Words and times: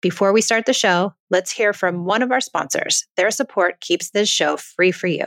Before 0.00 0.32
we 0.32 0.42
start 0.42 0.66
the 0.66 0.72
show, 0.72 1.12
let's 1.28 1.50
hear 1.50 1.72
from 1.72 2.04
one 2.04 2.22
of 2.22 2.30
our 2.30 2.40
sponsors. 2.40 3.04
Their 3.16 3.32
support 3.32 3.80
keeps 3.80 4.10
this 4.10 4.28
show 4.28 4.56
free 4.56 4.92
for 4.92 5.08
you. 5.08 5.26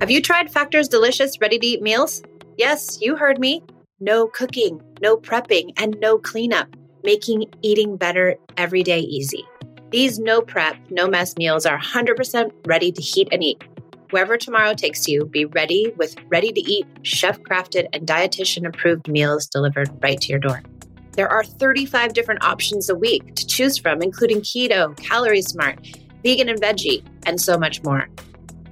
Have 0.00 0.10
you 0.10 0.20
tried 0.20 0.50
Factor's 0.50 0.88
delicious 0.88 1.40
ready 1.40 1.60
to 1.60 1.66
eat 1.66 1.82
meals? 1.82 2.22
Yes, 2.56 2.98
you 3.00 3.14
heard 3.14 3.38
me. 3.38 3.62
No 4.00 4.26
cooking, 4.26 4.80
no 5.00 5.16
prepping, 5.16 5.72
and 5.76 5.96
no 6.00 6.18
cleanup, 6.18 6.68
making 7.04 7.44
eating 7.62 7.96
better 7.96 8.34
every 8.56 8.82
day 8.82 9.00
easy. 9.00 9.44
These 9.90 10.18
no 10.18 10.40
prep, 10.40 10.76
no 10.90 11.06
mess 11.06 11.36
meals 11.36 11.66
are 11.66 11.78
100% 11.78 12.50
ready 12.66 12.90
to 12.90 13.00
heat 13.00 13.28
and 13.30 13.44
eat. 13.44 13.62
Wherever 14.10 14.36
tomorrow 14.36 14.74
takes 14.74 15.06
you, 15.06 15.24
be 15.24 15.44
ready 15.44 15.92
with 15.96 16.16
ready 16.28 16.52
to 16.52 16.60
eat, 16.60 16.86
chef 17.02 17.40
crafted, 17.42 17.86
and 17.92 18.08
dietitian 18.08 18.66
approved 18.66 19.06
meals 19.06 19.46
delivered 19.46 19.90
right 20.02 20.20
to 20.20 20.28
your 20.28 20.40
door. 20.40 20.62
There 21.18 21.28
are 21.28 21.42
35 21.42 22.12
different 22.12 22.44
options 22.44 22.88
a 22.88 22.94
week 22.94 23.34
to 23.34 23.44
choose 23.44 23.76
from, 23.76 24.02
including 24.02 24.40
keto, 24.40 24.96
calorie 24.98 25.42
smart, 25.42 25.84
vegan 26.22 26.48
and 26.48 26.60
veggie, 26.60 27.04
and 27.26 27.40
so 27.40 27.58
much 27.58 27.82
more. 27.82 28.08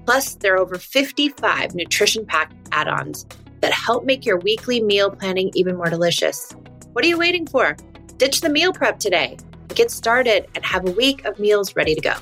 Plus, 0.05 0.37
there 0.37 0.55
are 0.55 0.59
over 0.59 0.79
55 0.79 1.75
nutrition 1.75 2.25
packed 2.25 2.55
add 2.71 2.87
ons 2.87 3.27
that 3.63 3.73
help 3.73 4.05
make 4.05 4.25
your 4.25 4.39
weekly 4.39 4.81
meal 4.81 5.11
planning 5.11 5.51
even 5.55 5.75
more 5.75 5.91
delicious. 5.91 6.53
What 6.93 7.05
are 7.05 7.09
you 7.09 7.19
waiting 7.19 7.49
for? 7.49 7.77
Ditch 8.17 8.41
the 8.43 8.49
meal 8.49 8.73
prep 8.73 9.01
today. 9.01 9.39
Get 9.75 9.91
started 9.91 10.47
and 10.55 10.65
have 10.65 10.87
a 10.87 10.93
week 10.93 11.25
of 11.25 11.41
meals 11.41 11.75
ready 11.75 11.97
to 11.97 12.01
go. 12.01 12.15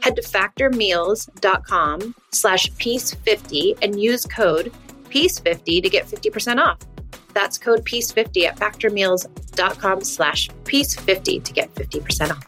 Head 0.00 0.16
to 0.16 0.22
factormeals.com 0.22 2.14
slash 2.32 2.72
peace50 2.72 3.78
and 3.82 4.00
use 4.00 4.24
code 4.24 4.72
peace50 5.10 5.82
to 5.82 5.90
get 5.90 6.06
50% 6.06 6.64
off. 6.64 6.78
That's 7.36 7.58
code 7.58 7.84
peace50 7.84 8.46
at 8.46 8.56
factormeals.com 8.56 10.04
slash 10.04 10.48
peace50 10.64 11.44
to 11.44 11.52
get 11.52 11.74
50% 11.74 12.30
off. 12.30 12.46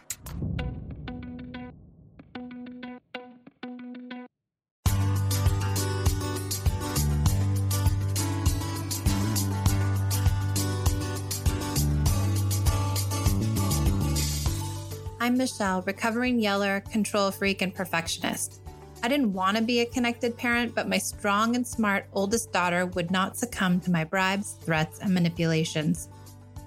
I'm 15.19 15.37
Michelle, 15.37 15.83
recovering 15.83 16.39
yeller, 16.39 16.79
control 16.79 17.29
freak, 17.29 17.61
and 17.61 17.75
perfectionist. 17.75 18.59
I 19.01 19.07
didn't 19.07 19.31
want 19.31 19.55
to 19.55 19.63
be 19.63 19.79
a 19.79 19.85
connected 19.85 20.35
parent, 20.37 20.75
but 20.75 20.89
my 20.89 20.97
strong 20.97 21.55
and 21.55 21.65
smart 21.65 22.07
oldest 22.11 22.51
daughter 22.51 22.85
would 22.87 23.11
not 23.11 23.37
succumb 23.37 23.79
to 23.81 23.91
my 23.91 24.03
bribes, 24.03 24.57
threats, 24.61 24.99
and 24.99 25.13
manipulations. 25.13 26.09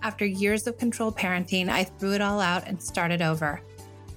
After 0.02 0.24
years 0.24 0.66
of 0.66 0.78
control 0.78 1.12
parenting, 1.12 1.68
I 1.68 1.84
threw 1.84 2.14
it 2.14 2.22
all 2.22 2.40
out 2.40 2.66
and 2.66 2.82
started 2.82 3.20
over. 3.20 3.60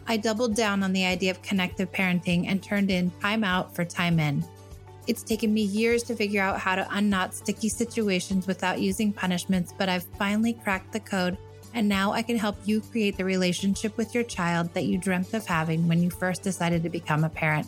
I 0.07 0.17
doubled 0.17 0.55
down 0.55 0.81
on 0.81 0.93
the 0.93 1.05
idea 1.05 1.31
of 1.31 1.41
connected 1.41 1.91
parenting 1.91 2.47
and 2.47 2.63
turned 2.63 2.89
in 2.89 3.11
time 3.21 3.43
out 3.43 3.75
for 3.75 3.83
time 3.83 4.19
in. 4.19 4.45
It's 5.07 5.21
taken 5.21 5.53
me 5.53 5.61
years 5.63 6.01
to 6.03 6.15
figure 6.15 6.41
out 6.41 6.59
how 6.59 6.75
to 6.75 6.87
unknot 6.91 7.33
sticky 7.35 7.69
situations 7.69 8.47
without 8.47 8.79
using 8.79 9.11
punishments, 9.11 9.73
but 9.77 9.89
I've 9.89 10.05
finally 10.17 10.53
cracked 10.53 10.93
the 10.93 10.99
code, 10.99 11.37
and 11.73 11.89
now 11.89 12.13
I 12.13 12.21
can 12.21 12.37
help 12.37 12.55
you 12.65 12.81
create 12.81 13.17
the 13.17 13.25
relationship 13.25 13.97
with 13.97 14.15
your 14.15 14.23
child 14.23 14.73
that 14.73 14.85
you 14.85 14.97
dreamt 14.97 15.33
of 15.33 15.45
having 15.45 15.87
when 15.87 16.01
you 16.01 16.09
first 16.09 16.43
decided 16.43 16.81
to 16.83 16.89
become 16.89 17.23
a 17.23 17.29
parent. 17.29 17.67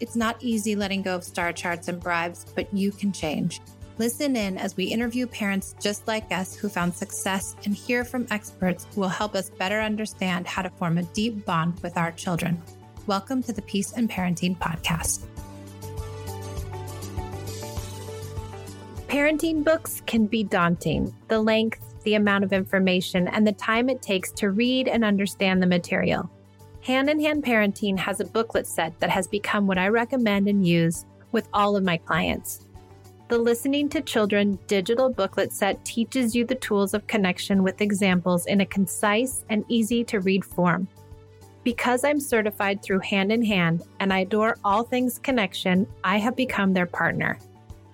It's 0.00 0.16
not 0.16 0.36
easy 0.40 0.74
letting 0.74 1.02
go 1.02 1.14
of 1.14 1.22
star 1.22 1.52
charts 1.52 1.86
and 1.86 2.00
bribes, 2.00 2.46
but 2.56 2.72
you 2.74 2.90
can 2.90 3.12
change. 3.12 3.60
Listen 3.96 4.34
in 4.34 4.58
as 4.58 4.76
we 4.76 4.86
interview 4.86 5.24
parents 5.24 5.76
just 5.80 6.08
like 6.08 6.32
us 6.32 6.56
who 6.56 6.68
found 6.68 6.92
success 6.92 7.54
and 7.64 7.76
hear 7.76 8.04
from 8.04 8.26
experts 8.32 8.88
who 8.92 9.02
will 9.02 9.08
help 9.08 9.36
us 9.36 9.50
better 9.50 9.80
understand 9.80 10.48
how 10.48 10.62
to 10.62 10.70
form 10.70 10.98
a 10.98 11.04
deep 11.04 11.44
bond 11.44 11.78
with 11.80 11.96
our 11.96 12.10
children. 12.10 12.60
Welcome 13.06 13.40
to 13.44 13.52
the 13.52 13.62
Peace 13.62 13.92
and 13.92 14.10
Parenting 14.10 14.58
Podcast. 14.58 15.26
Parenting 19.06 19.62
books 19.62 20.02
can 20.06 20.26
be 20.26 20.42
daunting. 20.42 21.14
The 21.28 21.40
length, 21.40 22.02
the 22.02 22.16
amount 22.16 22.42
of 22.42 22.52
information, 22.52 23.28
and 23.28 23.46
the 23.46 23.52
time 23.52 23.88
it 23.88 24.02
takes 24.02 24.32
to 24.32 24.50
read 24.50 24.88
and 24.88 25.04
understand 25.04 25.62
the 25.62 25.68
material. 25.68 26.28
Hand 26.84 27.08
in 27.08 27.18
Hand 27.18 27.42
Parenting 27.42 27.98
has 27.98 28.20
a 28.20 28.26
booklet 28.26 28.66
set 28.66 29.00
that 29.00 29.08
has 29.08 29.26
become 29.26 29.66
what 29.66 29.78
I 29.78 29.88
recommend 29.88 30.48
and 30.48 30.66
use 30.66 31.06
with 31.32 31.48
all 31.54 31.76
of 31.76 31.82
my 31.82 31.96
clients. 31.96 32.66
The 33.28 33.38
Listening 33.38 33.88
to 33.88 34.02
Children 34.02 34.58
digital 34.66 35.08
booklet 35.08 35.50
set 35.50 35.82
teaches 35.86 36.36
you 36.36 36.44
the 36.44 36.56
tools 36.56 36.92
of 36.92 37.06
connection 37.06 37.62
with 37.62 37.80
examples 37.80 38.44
in 38.44 38.60
a 38.60 38.66
concise 38.66 39.46
and 39.48 39.64
easy 39.68 40.04
to 40.04 40.20
read 40.20 40.44
form. 40.44 40.86
Because 41.62 42.04
I'm 42.04 42.20
certified 42.20 42.82
through 42.82 42.98
Hand 42.98 43.32
in 43.32 43.42
Hand 43.42 43.82
and 43.98 44.12
I 44.12 44.18
adore 44.18 44.58
all 44.62 44.82
things 44.82 45.18
connection, 45.18 45.86
I 46.04 46.18
have 46.18 46.36
become 46.36 46.74
their 46.74 46.84
partner. 46.84 47.38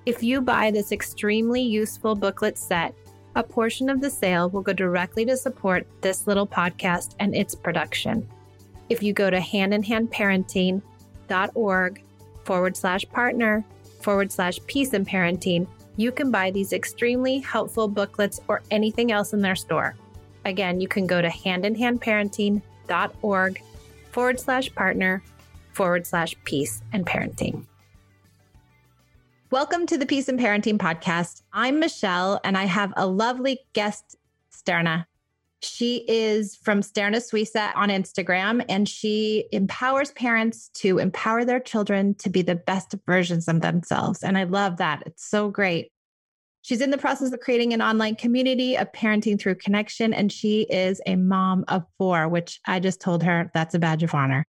If 0.04 0.20
you 0.20 0.40
buy 0.40 0.72
this 0.72 0.90
extremely 0.90 1.62
useful 1.62 2.16
booklet 2.16 2.58
set, 2.58 2.92
a 3.36 3.44
portion 3.44 3.88
of 3.88 4.00
the 4.00 4.10
sale 4.10 4.50
will 4.50 4.62
go 4.62 4.72
directly 4.72 5.24
to 5.26 5.36
support 5.36 5.86
this 6.00 6.26
little 6.26 6.44
podcast 6.44 7.14
and 7.20 7.36
its 7.36 7.54
production 7.54 8.28
if 8.90 9.02
you 9.02 9.14
go 9.14 9.30
to 9.30 9.38
handinhandparenting.org 9.38 12.02
forward 12.44 12.76
slash 12.76 13.06
partner 13.10 13.64
forward 14.02 14.30
slash 14.32 14.58
peace 14.66 14.92
and 14.92 15.08
parenting, 15.08 15.66
you 15.96 16.12
can 16.12 16.30
buy 16.30 16.50
these 16.50 16.72
extremely 16.72 17.38
helpful 17.38 17.88
booklets 17.88 18.40
or 18.48 18.62
anything 18.70 19.12
else 19.12 19.32
in 19.32 19.40
their 19.40 19.56
store. 19.56 19.96
Again, 20.44 20.80
you 20.80 20.88
can 20.88 21.06
go 21.06 21.22
to 21.22 21.28
handinhandparenting.org 21.28 23.62
forward 24.10 24.40
slash 24.40 24.74
partner 24.74 25.22
forward 25.72 26.06
slash 26.06 26.34
peace 26.44 26.82
and 26.92 27.06
parenting. 27.06 27.64
Welcome 29.50 29.86
to 29.86 29.96
the 29.98 30.06
Peace 30.06 30.28
and 30.28 30.38
Parenting 30.38 30.78
Podcast. 30.78 31.42
I'm 31.52 31.80
Michelle, 31.80 32.40
and 32.44 32.56
I 32.56 32.64
have 32.64 32.94
a 32.96 33.06
lovely 33.06 33.58
guest, 33.72 34.16
Sterna. 34.52 35.06
She 35.62 36.04
is 36.09 36.56
from 36.56 36.81
Sterna 36.81 37.16
Suissa 37.16 37.72
on 37.75 37.91
Instagram, 37.91 38.65
and 38.69 38.88
she 38.88 39.47
empowers 39.53 40.10
parents 40.12 40.71
to 40.75 40.98
empower 40.98 41.44
their 41.44 41.60
children 41.60 42.15
to 42.16 42.31
be 42.31 42.41
the 42.41 42.54
best 42.54 42.94
versions 43.06 43.47
of 43.47 43.60
themselves. 43.60 44.22
And 44.22 44.38
I 44.38 44.44
love 44.44 44.78
that. 44.78 45.03
It's 45.04 45.28
so 45.28 45.50
great. 45.50 45.93
She's 46.62 46.81
in 46.81 46.91
the 46.91 46.99
process 46.99 47.32
of 47.32 47.41
creating 47.41 47.72
an 47.72 47.82
online 47.82 48.16
community 48.16 48.76
of 48.76 48.91
parenting 48.93 49.41
through 49.41 49.56
connection, 49.56 50.15
and 50.15 50.32
she 50.32 50.62
is 50.62 51.00
a 51.06 51.16
mom 51.16 51.65
of 51.69 51.84
four, 51.99 52.28
which 52.28 52.60
I 52.66 52.81
just 52.81 53.00
told 53.00 53.22
her 53.22 53.50
that's 53.54 53.75
a 53.75 53.78
badge 53.78 54.03
of 54.03 54.15
honor. 54.15 54.44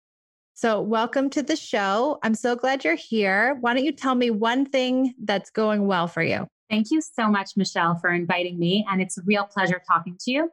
So, 0.54 0.80
welcome 0.80 1.30
to 1.30 1.42
the 1.42 1.56
show. 1.56 2.18
I'm 2.22 2.34
so 2.34 2.54
glad 2.54 2.84
you're 2.84 2.94
here. 2.94 3.56
Why 3.60 3.74
don't 3.74 3.84
you 3.84 3.92
tell 3.92 4.14
me 4.14 4.30
one 4.30 4.66
thing 4.66 5.14
that's 5.24 5.50
going 5.50 5.86
well 5.86 6.06
for 6.06 6.22
you? 6.22 6.46
Thank 6.68 6.90
you 6.90 7.00
so 7.00 7.28
much, 7.28 7.52
Michelle, 7.56 7.96
for 7.96 8.10
inviting 8.10 8.58
me. 8.58 8.86
And 8.90 9.00
it's 9.00 9.18
a 9.18 9.22
real 9.24 9.44
pleasure 9.44 9.80
talking 9.90 10.16
to 10.20 10.30
you. 10.30 10.50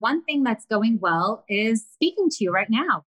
One 0.00 0.22
thing 0.24 0.44
that's 0.44 0.64
going 0.66 0.98
well 1.00 1.44
is 1.48 1.84
speaking 1.92 2.28
to 2.30 2.44
you 2.44 2.52
right 2.52 2.70
now. 2.70 3.04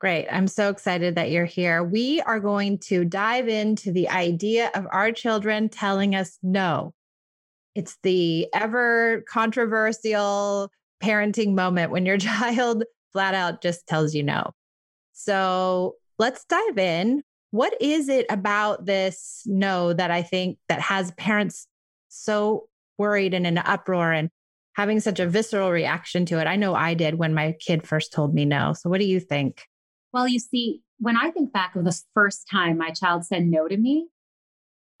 Great. 0.00 0.26
I'm 0.30 0.48
so 0.48 0.68
excited 0.68 1.14
that 1.14 1.30
you're 1.30 1.46
here. 1.46 1.82
We 1.82 2.20
are 2.22 2.40
going 2.40 2.78
to 2.80 3.04
dive 3.04 3.48
into 3.48 3.90
the 3.90 4.08
idea 4.10 4.70
of 4.74 4.86
our 4.90 5.12
children 5.12 5.68
telling 5.68 6.14
us 6.14 6.38
no. 6.42 6.92
It's 7.74 7.96
the 8.02 8.48
ever 8.54 9.24
controversial 9.28 10.70
parenting 11.02 11.54
moment 11.54 11.90
when 11.90 12.04
your 12.04 12.18
child 12.18 12.84
flat 13.12 13.34
out 13.34 13.62
just 13.62 13.86
tells 13.86 14.14
you 14.14 14.22
no. 14.22 14.50
So 15.12 15.94
let's 16.18 16.44
dive 16.44 16.78
in. 16.78 17.22
What 17.50 17.80
is 17.80 18.08
it 18.08 18.26
about 18.30 18.84
this 18.84 19.42
no 19.46 19.92
that 19.92 20.10
I 20.10 20.22
think 20.22 20.58
that 20.68 20.80
has 20.80 21.12
parents 21.12 21.68
so 22.08 22.68
worried 22.98 23.32
and 23.32 23.46
in 23.46 23.58
an 23.58 23.64
uproar 23.66 24.12
and 24.12 24.28
having 24.74 25.00
such 25.00 25.20
a 25.20 25.26
visceral 25.26 25.70
reaction 25.70 26.26
to 26.26 26.40
it. 26.40 26.46
I 26.46 26.56
know 26.56 26.74
I 26.74 26.94
did 26.94 27.14
when 27.18 27.34
my 27.34 27.56
kid 27.60 27.86
first 27.86 28.12
told 28.12 28.34
me 28.34 28.44
no. 28.44 28.72
So, 28.72 28.90
what 28.90 29.00
do 29.00 29.06
you 29.06 29.20
think? 29.20 29.62
Well, 30.12 30.28
you 30.28 30.38
see, 30.38 30.82
when 30.98 31.16
I 31.16 31.30
think 31.30 31.52
back 31.52 31.74
of 31.76 31.84
the 31.84 32.00
first 32.14 32.46
time 32.50 32.78
my 32.78 32.90
child 32.90 33.24
said 33.24 33.46
no 33.46 33.66
to 33.66 33.76
me, 33.76 34.08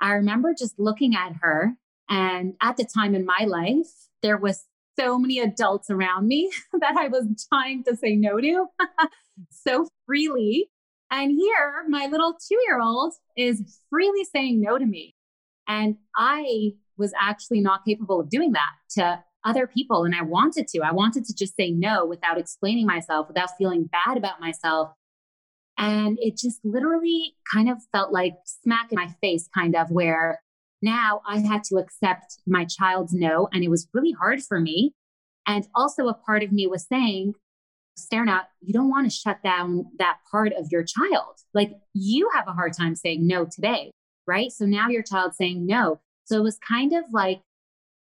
I 0.00 0.12
remember 0.12 0.54
just 0.58 0.78
looking 0.78 1.14
at 1.14 1.34
her. 1.40 1.74
And 2.08 2.54
at 2.60 2.76
the 2.76 2.84
time 2.84 3.14
in 3.14 3.24
my 3.24 3.44
life, 3.46 3.88
there 4.22 4.36
was 4.36 4.64
so 4.98 5.18
many 5.18 5.38
adults 5.40 5.90
around 5.90 6.28
me 6.28 6.50
that 6.80 6.96
I 6.96 7.08
was 7.08 7.26
trying 7.48 7.84
to 7.84 7.96
say 7.96 8.16
no 8.16 8.40
to 8.40 8.66
so 9.50 9.88
freely. 10.06 10.70
And 11.10 11.30
here, 11.30 11.84
my 11.88 12.06
little 12.06 12.34
two 12.34 12.58
year 12.66 12.80
old 12.80 13.14
is 13.36 13.78
freely 13.90 14.24
saying 14.24 14.60
no 14.60 14.78
to 14.78 14.86
me. 14.86 15.14
And 15.66 15.96
I 16.16 16.72
was 16.96 17.12
actually 17.20 17.60
not 17.60 17.84
capable 17.84 18.20
of 18.20 18.28
doing 18.28 18.52
that 18.52 18.72
to 18.90 19.22
other 19.44 19.66
people. 19.66 20.04
And 20.04 20.14
I 20.14 20.22
wanted 20.22 20.68
to. 20.68 20.80
I 20.80 20.92
wanted 20.92 21.24
to 21.26 21.34
just 21.34 21.56
say 21.56 21.70
no 21.70 22.06
without 22.06 22.38
explaining 22.38 22.86
myself, 22.86 23.28
without 23.28 23.56
feeling 23.58 23.88
bad 23.90 24.16
about 24.16 24.40
myself. 24.40 24.92
And 25.76 26.18
it 26.20 26.36
just 26.36 26.60
literally 26.64 27.34
kind 27.52 27.68
of 27.68 27.78
felt 27.92 28.12
like 28.12 28.34
smack 28.44 28.92
in 28.92 28.96
my 28.96 29.08
face, 29.20 29.48
kind 29.52 29.74
of 29.74 29.90
where 29.90 30.40
now 30.82 31.20
I 31.26 31.38
had 31.38 31.64
to 31.64 31.76
accept 31.76 32.38
my 32.46 32.64
child's 32.64 33.12
no. 33.12 33.48
And 33.52 33.64
it 33.64 33.70
was 33.70 33.88
really 33.92 34.12
hard 34.12 34.42
for 34.42 34.60
me. 34.60 34.92
And 35.46 35.66
also, 35.74 36.08
a 36.08 36.14
part 36.14 36.42
of 36.42 36.52
me 36.52 36.66
was 36.66 36.86
saying, 36.86 37.34
Sterna, 37.98 38.42
you 38.60 38.72
don't 38.72 38.88
want 38.88 39.10
to 39.10 39.16
shut 39.16 39.42
down 39.42 39.86
that 39.98 40.18
part 40.30 40.52
of 40.52 40.68
your 40.70 40.84
child. 40.84 41.36
Like 41.52 41.72
you 41.92 42.30
have 42.34 42.48
a 42.48 42.52
hard 42.52 42.72
time 42.72 42.96
saying 42.96 43.26
no 43.26 43.44
today, 43.44 43.92
right? 44.26 44.50
So 44.50 44.64
now 44.64 44.88
your 44.88 45.02
child's 45.02 45.36
saying 45.36 45.66
no. 45.66 46.00
So 46.24 46.38
it 46.38 46.42
was 46.42 46.58
kind 46.58 46.92
of 46.92 47.04
like 47.12 47.40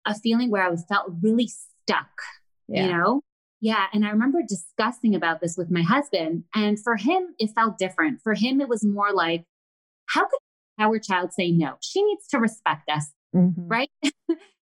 a 0.06 0.14
feeling 0.14 0.50
where 0.50 0.62
I 0.62 0.70
was 0.70 0.84
felt 0.88 1.12
really 1.22 1.48
stuck, 1.48 2.10
yeah. 2.68 2.86
you 2.86 2.92
know? 2.92 3.22
Yeah. 3.60 3.86
And 3.92 4.06
I 4.06 4.10
remember 4.10 4.40
discussing 4.46 5.14
about 5.14 5.40
this 5.40 5.56
with 5.56 5.70
my 5.70 5.82
husband. 5.82 6.44
And 6.54 6.78
for 6.82 6.96
him, 6.96 7.34
it 7.38 7.50
felt 7.54 7.78
different. 7.78 8.20
For 8.22 8.34
him, 8.34 8.60
it 8.60 8.68
was 8.68 8.84
more 8.84 9.12
like, 9.12 9.44
how 10.06 10.22
could 10.22 10.38
our 10.78 10.98
child 10.98 11.32
say 11.32 11.50
no? 11.50 11.74
She 11.80 12.02
needs 12.02 12.26
to 12.28 12.38
respect 12.38 12.88
us, 12.90 13.10
mm-hmm. 13.34 13.66
right? 13.66 13.90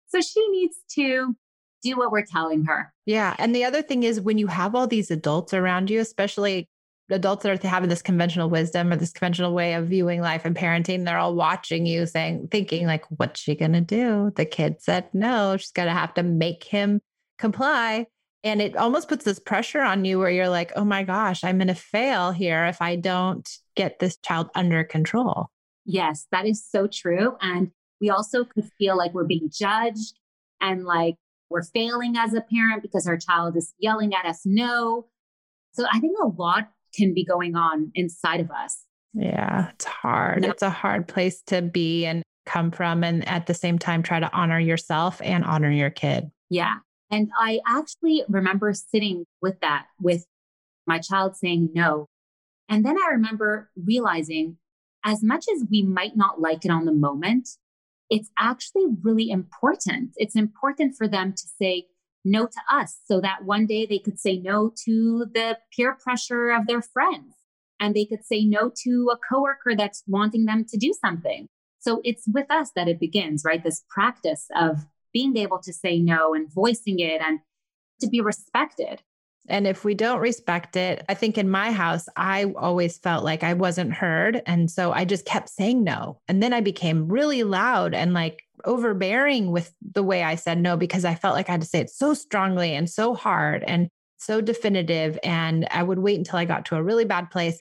so 0.09 0.21
she 0.21 0.47
needs 0.49 0.77
to 0.95 1.35
do 1.83 1.97
what 1.97 2.13
we're 2.13 2.25
telling 2.25 2.65
her. 2.67 2.93
Yeah. 3.07 3.35
And 3.39 3.55
the 3.55 3.65
other 3.65 3.83
thing 3.83 4.05
is 4.05 4.21
when 4.21 4.39
you 4.39 4.47
have 4.47 4.75
all 4.75 4.87
these 4.87 5.11
adults 5.11 5.53
around 5.53 5.91
you, 5.91 6.01
especially 6.01 6.69
adults 7.13 7.43
that 7.43 7.65
are 7.65 7.69
having 7.69 7.89
this 7.89 8.03
conventional 8.03 8.51
wisdom 8.51 8.93
or 8.93 8.97
this 8.97 9.13
conventional 9.13 9.55
way 9.55 9.75
of 9.75 9.89
viewing 9.89 10.21
life 10.21 10.45
and 10.45 10.57
parenting, 10.57 11.05
they're 11.05 11.19
all 11.19 11.35
watching 11.35 11.87
you 11.87 12.07
saying, 12.07 12.49
thinking 12.51 12.87
like, 12.87 13.05
what's 13.17 13.41
she 13.41 13.55
going 13.55 13.73
to 13.73 13.81
do? 13.81 14.33
The 14.37 14.45
kid 14.45 14.81
said 14.81 15.09
no, 15.13 15.57
she's 15.57 15.73
going 15.73 15.89
to 15.89 15.95
have 15.95 16.15
to 16.15 16.23
make 16.23 16.65
him 16.65 17.01
comply. 17.39 18.07
And 18.45 18.61
it 18.61 18.77
almost 18.77 19.09
puts 19.09 19.25
this 19.25 19.39
pressure 19.39 19.83
on 19.83 20.05
you 20.05 20.19
where 20.19 20.31
you're 20.31 20.49
like, 20.49 20.73
oh 20.75 20.85
my 20.85 21.05
gosh, 21.05 21.45
I'm 21.45 21.59
going 21.59 21.69
to 21.69 21.75
fail 21.75 22.33
here 22.33 22.67
if 22.67 22.83
I 22.83 22.97
don't 22.97 23.49
get 23.77 23.99
this 23.99 24.17
child 24.17 24.51
under 24.55 24.83
control. 24.83 25.51
Yes, 25.85 26.27
that 26.33 26.47
is 26.47 26.65
so 26.65 26.87
true. 26.87 27.37
And 27.41 27.71
we 28.01 28.11
also 28.11 28.45
could 28.45 28.69
feel 28.79 28.97
like 28.97 29.15
we're 29.15 29.25
being 29.25 29.49
judged 29.53 30.19
and 30.61 30.85
like 30.85 31.17
we're 31.51 31.63
failing 31.63 32.17
as 32.17 32.35
a 32.35 32.41
parent 32.41 32.83
because 32.83 33.07
our 33.07 33.17
child 33.17 33.57
is 33.57 33.75
yelling 33.79 34.13
at 34.15 34.27
us 34.27 34.41
no. 34.45 35.07
So 35.73 35.87
I 35.91 36.01
think 36.01 36.17
a 36.21 36.27
lot 36.27 36.71
can 36.95 37.15
be 37.15 37.25
going 37.25 37.57
on 37.57 37.91
inside 37.95 38.41
of 38.41 38.51
us. 38.51 38.85
Yeah, 39.15 39.71
it's 39.71 39.85
hard. 39.85 40.43
No. 40.43 40.51
It's 40.51 40.63
a 40.63 40.71
hard 40.71 41.07
place 41.07 41.43
to 41.47 41.63
be 41.63 42.07
and 42.07 42.23
come 42.47 42.71
from. 42.71 43.05
And 43.05 43.27
at 43.29 43.47
the 43.47 43.55
same 43.55 43.79
time, 43.79 44.03
try 44.03 44.21
to 44.21 44.33
honor 44.33 44.59
yourself 44.59 45.21
and 45.23 45.45
honor 45.45 45.71
your 45.71 45.91
kid. 45.91 46.31
Yeah. 46.51 46.77
And 47.11 47.31
I 47.39 47.61
actually 47.67 48.25
remember 48.29 48.73
sitting 48.73 49.27
with 49.43 49.61
that, 49.61 49.87
with 50.01 50.25
my 50.87 50.99
child 50.99 51.37
saying 51.37 51.71
no. 51.75 52.09
And 52.69 52.87
then 52.87 52.97
I 52.97 53.11
remember 53.11 53.71
realizing 53.77 54.57
as 55.05 55.23
much 55.23 55.45
as 55.55 55.65
we 55.71 55.83
might 55.83 56.17
not 56.17 56.41
like 56.41 56.65
it 56.65 56.71
on 56.71 56.87
the 56.87 56.93
moment, 56.93 57.49
it's 58.09 58.31
actually 58.39 58.87
really 59.03 59.31
important. 59.31 60.13
It's 60.17 60.37
important 60.37 60.97
for 60.97 61.07
them 61.07 61.33
to 61.33 61.43
say 61.59 61.87
no 62.25 62.47
to 62.47 62.61
us 62.71 62.99
so 63.05 63.21
that 63.21 63.45
one 63.45 63.67
day 63.67 63.87
they 63.87 63.99
could 63.99 64.19
say 64.19 64.39
no 64.39 64.73
to 64.85 65.27
the 65.33 65.59
peer 65.75 65.97
pressure 66.01 66.51
of 66.51 66.67
their 66.67 66.83
friends 66.83 67.35
and 67.81 67.95
they 67.95 68.05
could 68.05 68.25
say 68.25 68.45
no 68.45 68.71
to 68.85 69.11
a 69.13 69.19
coworker 69.29 69.75
that's 69.77 70.05
wanting 70.07 70.45
them 70.45 70.65
to 70.69 70.77
do 70.79 70.95
something. 71.01 71.49
So 71.81 72.01
it's 72.05 72.23
with 72.33 72.49
us 72.49 72.71
that 72.77 72.87
it 72.87 73.01
begins, 73.01 73.43
right? 73.45 73.63
This 73.63 73.83
practice 73.91 74.47
of 74.55 74.87
being 75.13 75.37
able 75.37 75.59
to 75.59 75.73
say 75.73 75.99
no 75.99 76.33
and 76.33 76.53
voicing 76.53 77.01
it 77.01 77.21
and 77.21 77.41
to 78.01 78.09
be 78.09 78.21
respected. 78.21 79.03
And 79.49 79.67
if 79.67 79.85
we 79.85 79.95
don't 79.95 80.21
respect 80.21 80.77
it, 80.77 81.05
I 81.09 81.15
think 81.15 81.37
in 81.37 81.51
my 81.51 81.73
house, 81.73 82.09
I 82.17 82.45
always 82.57 82.99
felt 82.99 83.25
like 83.25 83.43
I 83.43 83.55
wasn't 83.55 83.93
heard. 83.93 84.41
And 84.47 84.71
so 84.71 84.93
I 84.93 85.05
just 85.05 85.25
kept 85.25 85.49
saying 85.49 85.83
no. 85.83 86.21
And 86.29 86.41
then 86.41 86.53
I 86.53 86.61
became 86.61 87.09
really 87.09 87.43
loud 87.43 87.95
and 87.95 88.15
like 88.15 88.45
overbearing 88.65 89.51
with 89.51 89.75
the 89.93 90.03
way 90.03 90.23
I 90.23 90.35
said 90.35 90.59
no 90.59 90.77
because 90.77 91.05
I 91.05 91.15
felt 91.15 91.35
like 91.35 91.49
I 91.49 91.53
had 91.53 91.61
to 91.61 91.67
say 91.67 91.81
it 91.81 91.91
so 91.91 92.15
strongly 92.15 92.75
and 92.75 92.89
so 92.89 93.15
hard 93.15 93.63
and 93.65 93.89
so 94.19 94.41
definitive. 94.41 95.19
And 95.23 95.67
I 95.71 95.83
would 95.83 95.99
wait 95.99 96.19
until 96.19 96.39
I 96.39 96.45
got 96.45 96.67
to 96.67 96.77
a 96.77 96.83
really 96.83 97.05
bad 97.05 97.31
place. 97.31 97.61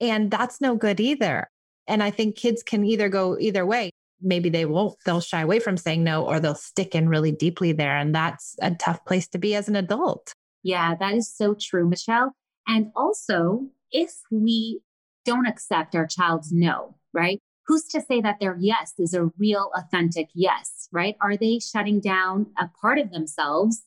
And 0.00 0.30
that's 0.30 0.60
no 0.60 0.74
good 0.74 1.00
either. 1.00 1.48
And 1.86 2.02
I 2.02 2.10
think 2.10 2.36
kids 2.36 2.62
can 2.62 2.84
either 2.84 3.08
go 3.08 3.38
either 3.38 3.64
way. 3.66 3.90
Maybe 4.20 4.50
they 4.50 4.64
won't, 4.64 4.96
they'll 5.04 5.20
shy 5.20 5.40
away 5.40 5.58
from 5.58 5.76
saying 5.76 6.04
no, 6.04 6.24
or 6.24 6.38
they'll 6.38 6.54
stick 6.54 6.94
in 6.94 7.08
really 7.08 7.32
deeply 7.32 7.72
there. 7.72 7.96
And 7.96 8.14
that's 8.14 8.56
a 8.60 8.72
tough 8.72 9.04
place 9.04 9.26
to 9.28 9.38
be 9.38 9.54
as 9.54 9.68
an 9.68 9.76
adult. 9.76 10.32
Yeah, 10.62 10.94
that 10.94 11.14
is 11.14 11.32
so 11.34 11.54
true, 11.58 11.88
Michelle. 11.88 12.32
And 12.66 12.92
also, 12.94 13.66
if 13.90 14.12
we 14.30 14.80
don't 15.24 15.46
accept 15.46 15.94
our 15.94 16.06
child's 16.06 16.52
no, 16.52 16.96
right? 17.12 17.40
Who's 17.66 17.84
to 17.88 18.00
say 18.00 18.20
that 18.20 18.38
their 18.40 18.56
yes 18.58 18.92
is 18.98 19.14
a 19.14 19.30
real, 19.38 19.70
authentic 19.76 20.28
yes, 20.34 20.88
right? 20.92 21.16
Are 21.20 21.36
they 21.36 21.58
shutting 21.58 22.00
down 22.00 22.46
a 22.58 22.68
part 22.80 22.98
of 22.98 23.12
themselves 23.12 23.82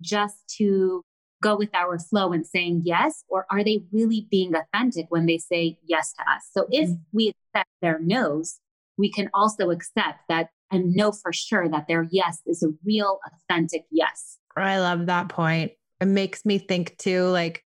just 0.00 0.36
to 0.58 1.02
go 1.42 1.56
with 1.56 1.74
our 1.74 1.98
flow 1.98 2.32
and 2.32 2.46
saying 2.46 2.82
yes? 2.84 3.24
Or 3.28 3.46
are 3.50 3.62
they 3.62 3.84
really 3.92 4.26
being 4.30 4.52
authentic 4.54 5.06
when 5.10 5.26
they 5.26 5.38
say 5.38 5.78
yes 5.84 6.12
to 6.14 6.22
us? 6.22 6.42
So 6.50 6.66
if 6.70 6.88
mm-hmm. 6.88 7.02
we 7.12 7.34
accept 7.54 7.70
their 7.80 8.00
no's, 8.00 8.58
we 8.98 9.10
can 9.10 9.30
also 9.32 9.70
accept 9.70 10.20
that 10.28 10.50
and 10.70 10.94
know 10.94 11.12
for 11.12 11.32
sure 11.32 11.68
that 11.68 11.86
their 11.88 12.06
yes 12.10 12.42
is 12.46 12.62
a 12.62 12.68
real, 12.84 13.20
authentic 13.26 13.84
yes. 13.90 14.38
I 14.56 14.78
love 14.80 15.06
that 15.06 15.28
point 15.28 15.72
it 16.00 16.06
makes 16.06 16.44
me 16.44 16.58
think 16.58 16.96
too 16.98 17.24
like 17.24 17.64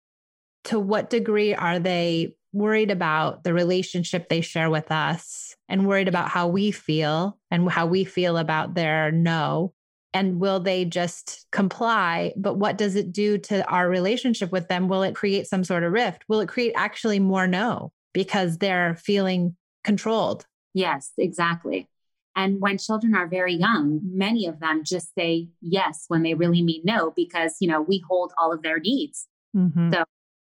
to 0.65 0.79
what 0.79 1.11
degree 1.11 1.55
are 1.55 1.79
they 1.79 2.35
worried 2.53 2.91
about 2.91 3.45
the 3.45 3.55
relationship 3.55 4.29
they 4.29 4.41
share 4.41 4.71
with 4.71 4.91
us 4.91 5.55
and 5.69 5.87
worried 5.87 6.09
about 6.09 6.29
how 6.29 6.49
we 6.49 6.71
feel 6.71 7.39
and 7.51 7.71
how 7.71 7.87
we 7.87 8.05
feel 8.05 8.37
about 8.37 8.75
their 8.75 9.13
no. 9.13 9.73
And 10.13 10.41
will 10.41 10.59
they 10.59 10.85
just 10.85 11.47
comply? 11.53 12.33
But 12.37 12.55
what 12.55 12.77
does 12.77 12.97
it 12.97 13.13
do 13.13 13.39
to 13.39 13.65
our 13.67 13.89
relationship 13.89 14.51
with 14.51 14.67
them? 14.67 14.89
Will 14.89 15.05
it 15.05 15.15
create 15.15 15.47
some 15.47 15.63
sort 15.63 15.85
of 15.85 15.93
rift? 15.93 16.25
Will 16.29 16.41
it 16.41 16.49
create 16.49 16.73
actually 16.75 17.21
more 17.21 17.47
no 17.47 17.93
because 18.13 18.59
they're 18.59 18.97
feeling 18.97 19.57
controlled? 19.85 20.47
Yes 20.75 21.13
exactly. 21.17 21.89
And 22.37 22.61
when 22.61 22.79
children 22.79 23.15
are 23.15 23.27
very 23.27 23.55
young, 23.55 24.01
many 24.03 24.47
of 24.47 24.61
them 24.61 24.83
just 24.85 25.15
say 25.15 25.49
yes 25.61 26.05
when 26.09 26.23
they 26.23 26.35
really 26.35 26.63
mean 26.63 26.83
no 26.85 27.13
because, 27.15 27.57
you 27.61 27.69
know, 27.69 27.83
we 27.83 28.03
hold 28.09 28.33
all 28.39 28.53
of 28.53 28.63
their 28.63 28.79
needs. 28.79 29.27
Mm-hmm. 29.57 29.93
So, 29.93 30.05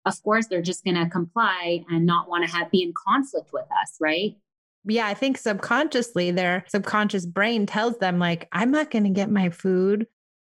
of 0.05 0.23
course, 0.23 0.47
they're 0.49 0.63
just 0.63 0.85
going 0.85 0.97
to 0.97 1.09
comply 1.09 1.85
and 1.91 2.07
not 2.07 2.29
want 2.29 2.45
to 2.45 2.51
have 2.51 2.71
be 2.71 2.83
in 2.83 2.93
conflict 2.93 3.53
with 3.53 3.67
us, 3.83 3.97
right? 4.01 4.37
Yeah, 4.85 5.07
I 5.07 5.15
think 5.15 5.39
subconsciously 5.39 6.33
their 6.33 6.65
subconscious 6.69 7.25
brain 7.25 7.67
tells 7.67 7.99
them 7.99 8.19
like 8.19 8.49
I'm 8.53 8.73
not 8.73 8.91
going 8.91 9.05
to 9.05 9.11
get 9.11 9.31
my 9.31 9.51
food, 9.51 10.09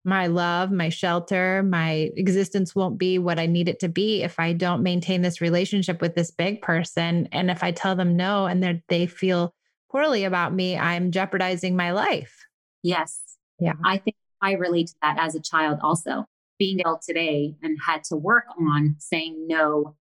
my 0.04 0.28
love, 0.28 0.70
my 0.70 0.90
shelter, 0.90 1.64
my 1.64 2.12
existence 2.18 2.76
won't 2.76 2.98
be 2.98 3.20
what 3.20 3.40
I 3.40 3.46
need 3.46 3.70
it 3.70 3.80
to 3.80 3.90
be 3.90 4.24
if 4.24 4.38
I 4.38 4.52
don't 4.52 4.84
maintain 4.84 5.22
this 5.22 5.40
relationship 5.40 6.02
with 6.02 6.16
this 6.16 6.32
big 6.32 6.62
person 6.62 7.30
and 7.32 7.50
if 7.50 7.64
I 7.64 7.72
tell 7.72 7.96
them 7.96 8.18
no 8.18 8.48
and 8.48 8.62
they 8.62 8.84
they 8.90 9.08
feel 9.08 9.54
poorly 9.90 10.26
about 10.26 10.54
me, 10.54 10.78
I'm 10.78 11.12
jeopardizing 11.12 11.78
my 11.78 11.92
life. 11.92 12.46
Yes. 12.84 13.22
Yeah. 13.60 13.74
I 13.86 13.98
think 13.98 14.18
I 14.42 14.54
relate 14.54 14.88
to 14.88 14.96
that 15.02 15.18
as 15.20 15.36
a 15.36 15.42
child 15.42 15.80
also. 15.82 16.26
Being 16.60 16.80
ill 16.80 17.00
today 17.06 17.56
and 17.62 17.78
had 17.86 18.04
to 18.06 18.16
work 18.16 18.46
on 18.60 18.96
saying 19.00 19.48
no 19.48 19.96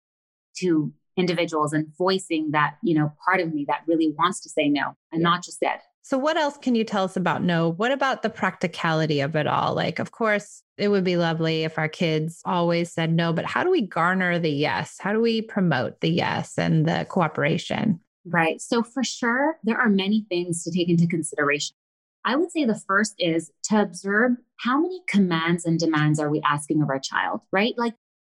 to 0.58 0.92
individuals 1.16 1.72
and 1.72 1.86
voicing 1.96 2.50
that, 2.52 2.76
you 2.82 2.94
know, 2.94 3.12
part 3.24 3.40
of 3.40 3.52
me 3.52 3.64
that 3.68 3.82
really 3.86 4.14
wants 4.18 4.40
to 4.40 4.48
say 4.48 4.68
no 4.68 4.96
and 5.10 5.20
yeah. 5.20 5.28
not 5.28 5.44
just 5.44 5.60
that. 5.60 5.82
So, 6.04 6.18
what 6.18 6.36
else 6.36 6.58
can 6.58 6.74
you 6.74 6.82
tell 6.82 7.04
us 7.04 7.16
about 7.16 7.42
no? 7.44 7.70
What 7.70 7.92
about 7.92 8.22
the 8.22 8.30
practicality 8.30 9.20
of 9.20 9.36
it 9.36 9.46
all? 9.46 9.74
Like, 9.74 10.00
of 10.00 10.10
course, 10.10 10.62
it 10.76 10.88
would 10.88 11.04
be 11.04 11.16
lovely 11.16 11.62
if 11.62 11.78
our 11.78 11.88
kids 11.88 12.42
always 12.44 12.90
said 12.90 13.12
no, 13.12 13.32
but 13.32 13.44
how 13.44 13.62
do 13.62 13.70
we 13.70 13.82
garner 13.82 14.38
the 14.38 14.50
yes? 14.50 14.96
How 14.98 15.12
do 15.12 15.20
we 15.20 15.42
promote 15.42 16.00
the 16.00 16.10
yes 16.10 16.58
and 16.58 16.86
the 16.86 17.06
cooperation? 17.08 18.00
Right. 18.24 18.60
So, 18.60 18.82
for 18.82 19.04
sure, 19.04 19.58
there 19.62 19.78
are 19.78 19.88
many 19.88 20.26
things 20.28 20.64
to 20.64 20.72
take 20.72 20.88
into 20.88 21.06
consideration. 21.06 21.76
I 22.24 22.34
would 22.36 22.50
say 22.50 22.64
the 22.64 22.80
first 22.86 23.14
is 23.18 23.52
to 23.64 23.82
observe 23.82 24.32
how 24.62 24.80
many 24.80 25.00
commands 25.08 25.64
and 25.64 25.78
demands 25.78 26.20
are 26.20 26.30
we 26.30 26.40
asking 26.42 26.82
of 26.82 26.88
our 26.88 27.00
child, 27.00 27.42
right? 27.50 27.74
Like, 27.76 27.94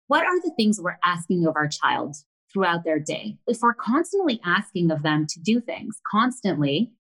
what 0.08 0.24
are 0.24 0.40
the 0.40 0.52
things 0.56 0.80
we're 0.80 0.98
asking 1.04 1.46
of 1.46 1.54
our 1.56 1.68
child 1.68 2.16
throughout 2.52 2.84
their 2.84 2.98
day? 2.98 3.38
If 3.46 3.58
we're 3.60 3.74
constantly 3.74 4.40
asking 4.44 4.90
of 4.90 5.02
them 5.02 5.26
to 5.28 5.40
do 5.40 5.60
things 5.60 6.00
constantly, 6.10 6.92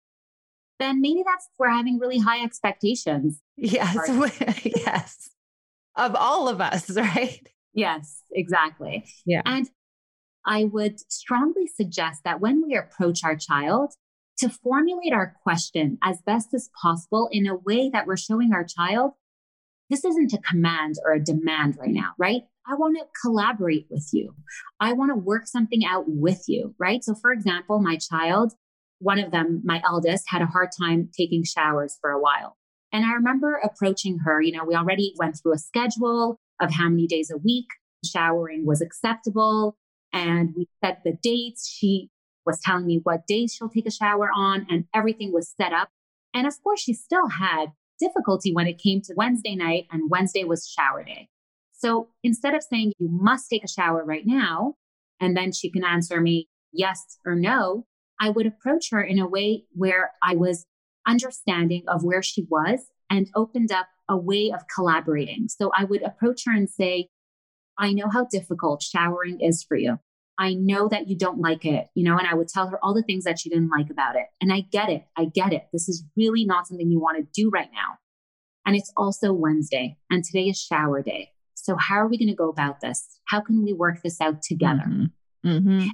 then 0.78 1.00
maybe 1.00 1.22
that's 1.24 1.48
we're 1.58 1.70
having 1.70 1.98
really 1.98 2.18
high 2.18 2.42
expectations. 2.42 3.40
Yes. 3.56 3.96
yes. 4.64 5.30
Of 5.96 6.14
all 6.14 6.48
of 6.48 6.60
us, 6.60 6.90
right? 6.96 7.46
Yes, 7.72 8.20
exactly. 8.30 9.06
Yeah. 9.24 9.42
And 9.46 9.70
I 10.46 10.64
would 10.64 11.00
strongly 11.10 11.66
suggest 11.66 12.24
that 12.24 12.40
when 12.40 12.62
we 12.66 12.76
approach 12.76 13.24
our 13.24 13.36
child, 13.36 13.94
to 14.38 14.48
formulate 14.48 15.12
our 15.12 15.36
question 15.42 15.98
as 16.02 16.22
best 16.22 16.54
as 16.54 16.70
possible 16.80 17.28
in 17.30 17.46
a 17.46 17.56
way 17.56 17.88
that 17.90 18.06
we're 18.06 18.16
showing 18.16 18.52
our 18.52 18.64
child 18.64 19.12
this 19.90 20.04
isn't 20.04 20.32
a 20.32 20.38
command 20.38 20.96
or 21.04 21.12
a 21.12 21.22
demand 21.22 21.76
right 21.78 21.90
now, 21.90 22.12
right? 22.18 22.42
I 22.66 22.74
want 22.74 22.96
to 22.98 23.04
collaborate 23.22 23.86
with 23.90 24.08
you. 24.12 24.34
I 24.80 24.92
want 24.94 25.10
to 25.10 25.16
work 25.16 25.46
something 25.46 25.84
out 25.84 26.04
with 26.06 26.44
you, 26.48 26.74
right? 26.78 27.04
So, 27.04 27.14
for 27.14 27.32
example, 27.32 27.78
my 27.80 27.96
child, 27.96 28.54
one 29.00 29.18
of 29.18 29.30
them, 29.30 29.60
my 29.64 29.82
eldest, 29.84 30.24
had 30.28 30.40
a 30.40 30.46
hard 30.46 30.70
time 30.78 31.10
taking 31.16 31.44
showers 31.44 31.98
for 32.00 32.10
a 32.10 32.20
while. 32.20 32.56
And 32.92 33.04
I 33.04 33.12
remember 33.12 33.60
approaching 33.62 34.20
her, 34.20 34.40
you 34.40 34.52
know, 34.52 34.64
we 34.64 34.74
already 34.74 35.14
went 35.18 35.38
through 35.40 35.54
a 35.54 35.58
schedule 35.58 36.40
of 36.60 36.72
how 36.72 36.88
many 36.88 37.06
days 37.06 37.30
a 37.30 37.36
week 37.36 37.66
showering 38.04 38.64
was 38.64 38.80
acceptable. 38.80 39.76
And 40.12 40.54
we 40.56 40.68
set 40.82 41.02
the 41.04 41.18
dates. 41.22 41.68
She 41.68 42.08
was 42.46 42.60
telling 42.62 42.86
me 42.86 43.00
what 43.02 43.26
days 43.26 43.54
she'll 43.54 43.68
take 43.68 43.86
a 43.86 43.90
shower 43.90 44.28
on, 44.34 44.66
and 44.70 44.84
everything 44.94 45.32
was 45.32 45.52
set 45.56 45.72
up. 45.72 45.88
And 46.32 46.46
of 46.46 46.62
course, 46.62 46.80
she 46.80 46.94
still 46.94 47.28
had 47.28 47.66
difficulty 48.00 48.52
when 48.52 48.66
it 48.66 48.80
came 48.82 49.00
to 49.02 49.14
Wednesday 49.16 49.54
night, 49.54 49.86
and 49.90 50.10
Wednesday 50.10 50.44
was 50.44 50.68
shower 50.68 51.04
day. 51.04 51.28
So 51.72 52.08
instead 52.22 52.54
of 52.54 52.62
saying, 52.62 52.92
you 52.98 53.08
must 53.10 53.48
take 53.50 53.64
a 53.64 53.68
shower 53.68 54.04
right 54.04 54.26
now, 54.26 54.74
and 55.20 55.36
then 55.36 55.52
she 55.52 55.70
can 55.70 55.84
answer 55.84 56.20
me 56.20 56.48
yes 56.72 57.18
or 57.24 57.34
no, 57.34 57.86
I 58.20 58.30
would 58.30 58.46
approach 58.46 58.90
her 58.90 59.02
in 59.02 59.18
a 59.18 59.28
way 59.28 59.64
where 59.72 60.12
I 60.22 60.34
was 60.34 60.66
understanding 61.06 61.84
of 61.88 62.04
where 62.04 62.22
she 62.22 62.46
was 62.48 62.80
and 63.10 63.28
opened 63.34 63.70
up 63.70 63.86
a 64.08 64.16
way 64.16 64.50
of 64.52 64.62
collaborating. 64.74 65.48
So 65.48 65.70
I 65.76 65.84
would 65.84 66.02
approach 66.02 66.42
her 66.46 66.52
and 66.52 66.68
say, 66.68 67.08
I 67.78 67.92
know 67.92 68.08
how 68.08 68.26
difficult 68.30 68.82
showering 68.82 69.40
is 69.40 69.62
for 69.62 69.76
you. 69.76 69.98
I 70.38 70.54
know 70.54 70.88
that 70.88 71.08
you 71.08 71.16
don't 71.16 71.38
like 71.38 71.64
it, 71.64 71.86
you 71.94 72.04
know, 72.04 72.18
and 72.18 72.26
I 72.26 72.34
would 72.34 72.48
tell 72.48 72.68
her 72.68 72.78
all 72.82 72.94
the 72.94 73.02
things 73.02 73.24
that 73.24 73.38
she 73.38 73.48
didn't 73.48 73.70
like 73.70 73.90
about 73.90 74.16
it. 74.16 74.26
And 74.40 74.52
I 74.52 74.60
get 74.60 74.88
it. 74.88 75.04
I 75.16 75.26
get 75.26 75.52
it. 75.52 75.68
This 75.72 75.88
is 75.88 76.04
really 76.16 76.44
not 76.44 76.66
something 76.66 76.90
you 76.90 77.00
want 77.00 77.18
to 77.18 77.42
do 77.42 77.50
right 77.50 77.68
now. 77.72 77.98
And 78.66 78.74
it's 78.74 78.92
also 78.96 79.32
Wednesday 79.32 79.96
and 80.10 80.24
today 80.24 80.48
is 80.48 80.60
shower 80.60 81.02
day. 81.02 81.30
So 81.54 81.76
how 81.76 81.96
are 81.96 82.08
we 82.08 82.18
going 82.18 82.28
to 82.28 82.34
go 82.34 82.48
about 82.48 82.80
this? 82.80 83.06
How 83.28 83.40
can 83.40 83.62
we 83.62 83.72
work 83.72 84.02
this 84.02 84.20
out 84.20 84.42
together? 84.42 84.84
Mm-hmm. 84.86 85.48
Mm-hmm. 85.48 85.88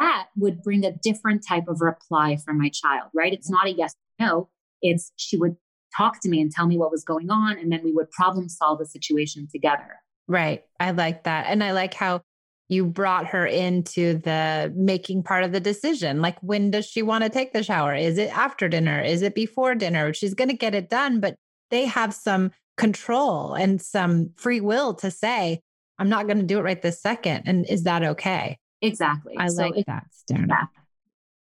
That 0.00 0.26
would 0.36 0.62
bring 0.62 0.84
a 0.84 0.92
different 0.92 1.44
type 1.46 1.68
of 1.68 1.80
reply 1.80 2.36
from 2.36 2.58
my 2.58 2.70
child, 2.70 3.10
right? 3.14 3.32
It's 3.32 3.50
not 3.50 3.66
a 3.66 3.72
yes 3.72 3.94
or 4.18 4.26
no. 4.26 4.48
It's 4.82 5.12
she 5.16 5.36
would 5.36 5.56
talk 5.96 6.20
to 6.22 6.28
me 6.28 6.40
and 6.40 6.50
tell 6.50 6.66
me 6.66 6.76
what 6.76 6.90
was 6.90 7.04
going 7.04 7.30
on. 7.30 7.58
And 7.58 7.70
then 7.70 7.82
we 7.84 7.92
would 7.92 8.10
problem 8.10 8.48
solve 8.48 8.80
the 8.80 8.86
situation 8.86 9.46
together. 9.50 10.00
Right. 10.26 10.64
I 10.80 10.90
like 10.90 11.24
that. 11.24 11.46
And 11.48 11.62
I 11.62 11.72
like 11.72 11.94
how 11.94 12.22
you 12.68 12.86
brought 12.86 13.26
her 13.26 13.46
into 13.46 14.18
the 14.18 14.72
making 14.74 15.22
part 15.22 15.44
of 15.44 15.52
the 15.52 15.60
decision. 15.60 16.20
Like, 16.20 16.38
when 16.40 16.70
does 16.70 16.86
she 16.86 17.02
want 17.02 17.24
to 17.24 17.30
take 17.30 17.52
the 17.52 17.62
shower? 17.62 17.94
Is 17.94 18.16
it 18.18 18.36
after 18.36 18.68
dinner? 18.68 19.00
Is 19.00 19.22
it 19.22 19.34
before 19.34 19.74
dinner? 19.74 20.14
She's 20.14 20.34
going 20.34 20.48
to 20.48 20.56
get 20.56 20.74
it 20.74 20.88
done, 20.88 21.20
but 21.20 21.36
they 21.70 21.84
have 21.86 22.14
some 22.14 22.52
control 22.76 23.54
and 23.54 23.80
some 23.80 24.30
free 24.36 24.60
will 24.60 24.94
to 24.94 25.10
say, 25.10 25.60
I'm 25.98 26.08
not 26.08 26.26
going 26.26 26.38
to 26.38 26.44
do 26.44 26.58
it 26.58 26.62
right 26.62 26.80
this 26.80 27.00
second. 27.00 27.42
And 27.46 27.66
is 27.68 27.84
that 27.84 28.02
okay? 28.02 28.58
Exactly. 28.80 29.34
I 29.38 29.48
so 29.48 29.68
like 29.68 29.86
that, 29.86 30.06
Stern. 30.10 30.46
Yeah. 30.48 30.66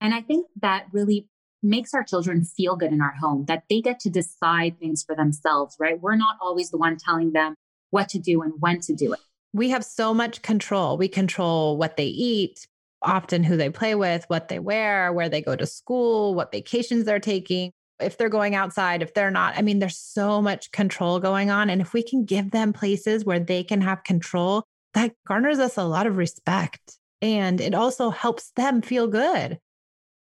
And 0.00 0.14
I 0.14 0.20
think 0.20 0.46
that 0.60 0.86
really 0.92 1.26
makes 1.62 1.92
our 1.92 2.04
children 2.04 2.44
feel 2.44 2.76
good 2.76 2.92
in 2.92 3.00
our 3.00 3.14
home, 3.20 3.44
that 3.46 3.64
they 3.68 3.80
get 3.80 3.98
to 4.00 4.10
decide 4.10 4.78
things 4.78 5.02
for 5.02 5.16
themselves, 5.16 5.74
right? 5.80 6.00
We're 6.00 6.16
not 6.16 6.36
always 6.40 6.70
the 6.70 6.78
one 6.78 6.96
telling 6.96 7.32
them 7.32 7.54
what 7.90 8.08
to 8.10 8.18
do 8.18 8.42
and 8.42 8.52
when 8.60 8.80
to 8.82 8.94
do 8.94 9.12
it. 9.12 9.20
We 9.52 9.70
have 9.70 9.84
so 9.84 10.12
much 10.12 10.42
control. 10.42 10.98
We 10.98 11.08
control 11.08 11.76
what 11.76 11.96
they 11.96 12.06
eat, 12.06 12.66
often 13.02 13.42
who 13.44 13.56
they 13.56 13.70
play 13.70 13.94
with, 13.94 14.24
what 14.28 14.48
they 14.48 14.58
wear, 14.58 15.12
where 15.12 15.28
they 15.28 15.40
go 15.40 15.56
to 15.56 15.66
school, 15.66 16.34
what 16.34 16.52
vacations 16.52 17.04
they're 17.04 17.20
taking, 17.20 17.72
if 18.00 18.18
they're 18.18 18.28
going 18.28 18.54
outside, 18.54 19.02
if 19.02 19.14
they're 19.14 19.30
not. 19.30 19.56
I 19.56 19.62
mean, 19.62 19.78
there's 19.78 19.98
so 19.98 20.42
much 20.42 20.70
control 20.72 21.18
going 21.18 21.50
on. 21.50 21.70
And 21.70 21.80
if 21.80 21.92
we 21.92 22.02
can 22.02 22.24
give 22.24 22.50
them 22.50 22.72
places 22.72 23.24
where 23.24 23.40
they 23.40 23.64
can 23.64 23.80
have 23.80 24.04
control, 24.04 24.64
that 24.94 25.12
garners 25.26 25.58
us 25.58 25.76
a 25.76 25.84
lot 25.84 26.06
of 26.06 26.16
respect. 26.16 26.98
And 27.20 27.60
it 27.60 27.74
also 27.74 28.10
helps 28.10 28.52
them 28.52 28.82
feel 28.82 29.06
good. 29.06 29.58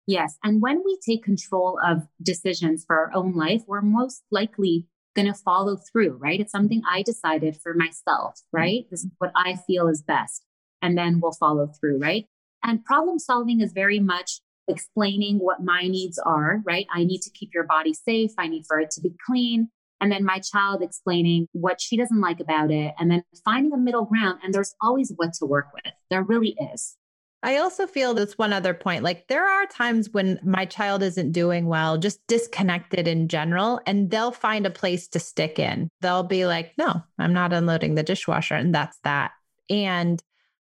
Yes. 0.06 0.38
And 0.44 0.62
when 0.62 0.82
we 0.84 1.00
take 1.06 1.24
control 1.24 1.80
of 1.84 2.04
decisions 2.22 2.84
for 2.86 2.96
our 2.98 3.12
own 3.16 3.34
life, 3.34 3.64
we're 3.68 3.82
most 3.82 4.24
likely 4.32 4.86
going 5.16 5.28
to 5.28 5.34
follow 5.34 5.78
through, 5.78 6.18
right? 6.20 6.40
It's 6.40 6.52
something 6.52 6.82
I 6.90 7.04
decided 7.04 7.58
for 7.62 7.74
myself, 7.74 8.42
right? 8.52 8.82
Mm-hmm. 8.82 8.90
This 8.92 9.04
is 9.04 9.12
what 9.20 9.32
I 9.36 9.56
feel 9.56 9.88
is 9.88 10.02
best. 10.02 10.44
And 10.82 10.98
then 10.98 11.20
we'll 11.22 11.34
follow 11.34 11.68
through, 11.68 12.00
right? 12.00 12.26
And 12.64 12.84
problem 12.84 13.20
solving 13.20 13.62
is 13.62 13.72
very 13.74 14.00
much 14.00 14.42
explaining 14.68 15.40
what 15.40 15.64
my 15.64 15.84
needs 15.84 16.18
are, 16.18 16.62
right? 16.66 16.88
I 16.94 17.04
need 17.04 17.22
to 17.24 17.30
keep 17.32 17.52
your 17.54 17.66
body 17.66 17.94
safe. 17.94 18.32
I 18.38 18.48
need 18.48 18.66
for 18.66 18.80
it 18.80 18.92
to 18.92 19.02
be 19.02 19.14
clean. 19.26 19.70
And 20.02 20.12
then 20.12 20.26
my 20.26 20.40
child 20.40 20.82
explaining 20.82 21.48
what 21.54 21.80
she 21.80 21.96
doesn't 21.96 22.20
like 22.20 22.40
about 22.40 22.72
it. 22.72 22.94
And 23.00 23.10
then 23.12 23.24
finding 23.46 23.74
a 23.74 23.78
middle 23.78 24.06
ground. 24.06 24.40
And 24.44 24.54
there's 24.54 24.76
always 24.82 25.14
what 25.16 25.34
to 25.36 25.46
work 25.46 25.68
with. 25.74 25.94
There 26.10 26.24
really 26.24 26.56
is. 26.74 26.98
I 27.44 27.58
also 27.58 27.86
feel 27.86 28.14
this 28.14 28.38
one 28.38 28.54
other 28.54 28.74
point 28.74 29.04
like 29.04 29.28
there 29.28 29.46
are 29.46 29.66
times 29.66 30.10
when 30.12 30.40
my 30.44 30.66
child 30.66 31.04
isn't 31.04 31.34
doing 31.34 31.68
well, 31.68 31.98
just 31.98 32.26
disconnected 32.28 33.08
in 33.08 33.28
general, 33.28 33.82
and 33.86 34.10
they'll 34.10 34.32
find 34.32 34.66
a 34.66 34.72
place 34.72 35.10
to 35.10 35.20
stick 35.20 35.60
in. 35.60 35.90
They'll 36.00 36.24
be 36.24 36.46
like, 36.46 36.72
no, 36.78 37.04
I'm 37.20 37.34
not 37.34 37.52
unloading 37.52 37.96
the 37.96 38.04
dishwasher. 38.04 38.56
And 38.56 38.74
that's 38.74 38.98
that. 39.04 39.32
And 39.70 40.24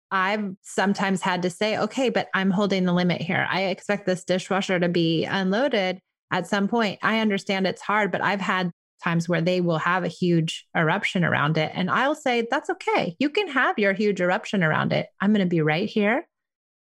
I've 0.09 0.55
sometimes 0.63 1.21
had 1.21 1.43
to 1.43 1.49
say, 1.49 1.77
okay, 1.77 2.09
but 2.09 2.29
I'm 2.33 2.51
holding 2.51 2.85
the 2.85 2.93
limit 2.93 3.21
here. 3.21 3.47
I 3.49 3.65
expect 3.65 4.05
this 4.05 4.23
dishwasher 4.23 4.79
to 4.79 4.89
be 4.89 5.25
unloaded 5.25 5.99
at 6.31 6.47
some 6.47 6.67
point. 6.67 6.99
I 7.03 7.19
understand 7.19 7.67
it's 7.67 7.81
hard, 7.81 8.11
but 8.11 8.21
I've 8.21 8.41
had 8.41 8.71
times 9.03 9.29
where 9.29 9.41
they 9.41 9.61
will 9.61 9.77
have 9.77 10.03
a 10.03 10.09
huge 10.09 10.65
eruption 10.75 11.23
around 11.23 11.57
it. 11.57 11.71
And 11.75 11.91
I'll 11.91 12.15
say, 12.15 12.47
that's 12.49 12.69
okay. 12.71 13.15
You 13.19 13.29
can 13.29 13.49
have 13.49 13.77
your 13.77 13.93
huge 13.93 14.21
eruption 14.21 14.63
around 14.63 14.93
it. 14.93 15.07
I'm 15.21 15.31
going 15.31 15.45
to 15.45 15.49
be 15.49 15.61
right 15.61 15.87
here. 15.87 16.27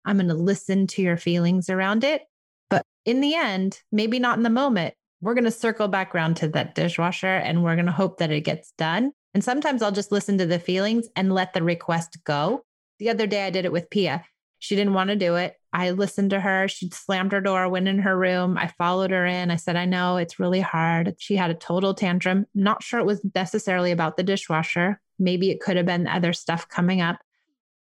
I'm 0.05 0.17
going 0.17 0.29
to 0.29 0.35
listen 0.35 0.87
to 0.89 1.03
your 1.03 1.17
feelings 1.17 1.71
around 1.71 2.05
it. 2.05 2.23
But 2.71 2.83
in 3.05 3.21
the 3.21 3.35
end, 3.35 3.81
maybe 3.93 4.19
not 4.19 4.37
in 4.37 4.43
the 4.43 4.51
moment, 4.51 4.95
we're 5.21 5.35
going 5.35 5.45
to 5.45 5.51
circle 5.51 5.89
back 5.89 6.15
around 6.15 6.37
to 6.39 6.49
that 6.49 6.75
dishwasher 6.75 7.27
and 7.27 7.63
we're 7.63 7.77
going 7.77 7.87
to 7.87 7.93
hope 7.93 8.19
that 8.19 8.31
it 8.31 8.43
gets 8.43 8.73
done. 8.77 9.13
And 9.33 9.43
sometimes 9.43 9.83
I'll 9.83 9.93
just 9.93 10.13
listen 10.13 10.39
to 10.39 10.47
the 10.47 10.59
feelings 10.59 11.09
and 11.17 11.33
let 11.33 11.55
the 11.55 11.63
request 11.63 12.19
go. 12.25 12.65
The 12.99 13.11
other 13.11 13.27
day 13.27 13.47
I 13.47 13.51
did 13.51 13.65
it 13.65 13.73
with 13.73 13.91
Pia. 13.91 14.25
She 14.59 14.77
didn't 14.77 14.95
want 14.95 15.11
to 15.11 15.17
do 15.17 15.37
it. 15.37 15.57
I 15.73 15.91
listened 15.91 16.31
to 16.31 16.41
her. 16.41 16.69
She 16.69 16.89
slammed 16.89 17.33
her 17.33 17.41
door, 17.41 17.69
went 17.69 17.89
in 17.89 17.99
her 17.99 18.17
room. 18.17 18.57
I 18.57 18.69
followed 18.69 19.11
her 19.11 19.27
in. 19.27 19.51
I 19.51 19.57
said, 19.57 19.77
I 19.77 19.85
know 19.85 20.17
it's 20.17 20.39
really 20.39 20.61
hard. 20.61 21.17
She 21.19 21.37
had 21.37 21.51
a 21.51 21.55
total 21.55 21.95
tantrum. 21.95 22.47
Not 22.55 22.83
sure 22.83 23.01
it 23.01 23.07
was 23.07 23.27
necessarily 23.35 23.91
about 23.91 24.17
the 24.17 24.23
dishwasher. 24.23 25.01
Maybe 25.19 25.51
it 25.51 25.61
could 25.61 25.77
have 25.77 25.85
been 25.85 26.07
other 26.07 26.33
stuff 26.33 26.69
coming 26.69 27.01
up. 27.01 27.19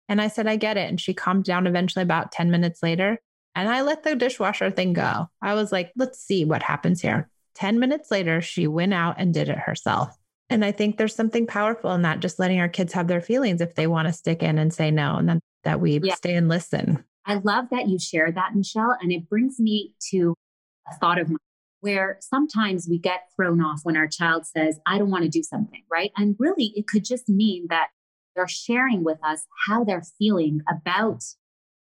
And 0.09 0.21
I 0.21 0.27
said, 0.27 0.47
I 0.47 0.55
get 0.55 0.77
it. 0.77 0.89
And 0.89 0.99
she 0.99 1.13
calmed 1.13 1.45
down 1.45 1.67
eventually 1.67 2.03
about 2.03 2.31
10 2.31 2.51
minutes 2.51 2.83
later. 2.83 3.19
And 3.55 3.69
I 3.69 3.81
let 3.81 4.03
the 4.03 4.15
dishwasher 4.15 4.71
thing 4.71 4.93
go. 4.93 5.29
I 5.41 5.53
was 5.53 5.71
like, 5.71 5.91
let's 5.95 6.19
see 6.19 6.43
what 6.45 6.63
happens 6.63 7.01
here. 7.01 7.29
10 7.55 7.79
minutes 7.79 8.09
later, 8.09 8.41
she 8.41 8.67
went 8.67 8.93
out 8.93 9.15
and 9.17 9.33
did 9.33 9.49
it 9.49 9.59
herself. 9.59 10.15
And 10.49 10.65
I 10.65 10.71
think 10.71 10.97
there's 10.97 11.15
something 11.15 11.47
powerful 11.47 11.91
in 11.93 12.01
that, 12.01 12.19
just 12.19 12.39
letting 12.39 12.59
our 12.59 12.69
kids 12.69 12.93
have 12.93 13.07
their 13.07 13.21
feelings 13.21 13.61
if 13.61 13.75
they 13.75 13.87
want 13.87 14.07
to 14.07 14.13
stick 14.13 14.43
in 14.43 14.57
and 14.57 14.73
say 14.73 14.91
no, 14.91 15.15
and 15.15 15.29
then 15.29 15.39
that 15.63 15.79
we 15.79 15.99
yeah. 16.03 16.15
stay 16.15 16.35
and 16.35 16.49
listen. 16.49 17.03
I 17.25 17.35
love 17.35 17.65
that 17.71 17.87
you 17.87 17.97
shared 17.97 18.35
that, 18.35 18.55
Michelle. 18.55 18.97
And 19.01 19.11
it 19.11 19.29
brings 19.29 19.59
me 19.59 19.93
to 20.11 20.35
a 20.91 20.95
thought 20.95 21.19
of 21.19 21.29
mine 21.29 21.37
where 21.79 22.17
sometimes 22.21 22.87
we 22.89 22.97
get 22.97 23.29
thrown 23.35 23.61
off 23.61 23.81
when 23.83 23.97
our 23.97 24.07
child 24.07 24.45
says, 24.45 24.79
I 24.85 24.97
don't 24.97 25.11
want 25.11 25.23
to 25.23 25.29
do 25.29 25.43
something, 25.43 25.81
right? 25.91 26.11
And 26.15 26.35
really, 26.39 26.71
it 26.75 26.87
could 26.87 27.03
just 27.03 27.27
mean 27.27 27.67
that 27.69 27.87
they're 28.35 28.47
sharing 28.47 29.03
with 29.03 29.19
us 29.23 29.45
how 29.67 29.83
they're 29.83 30.03
feeling 30.17 30.61
about 30.69 31.23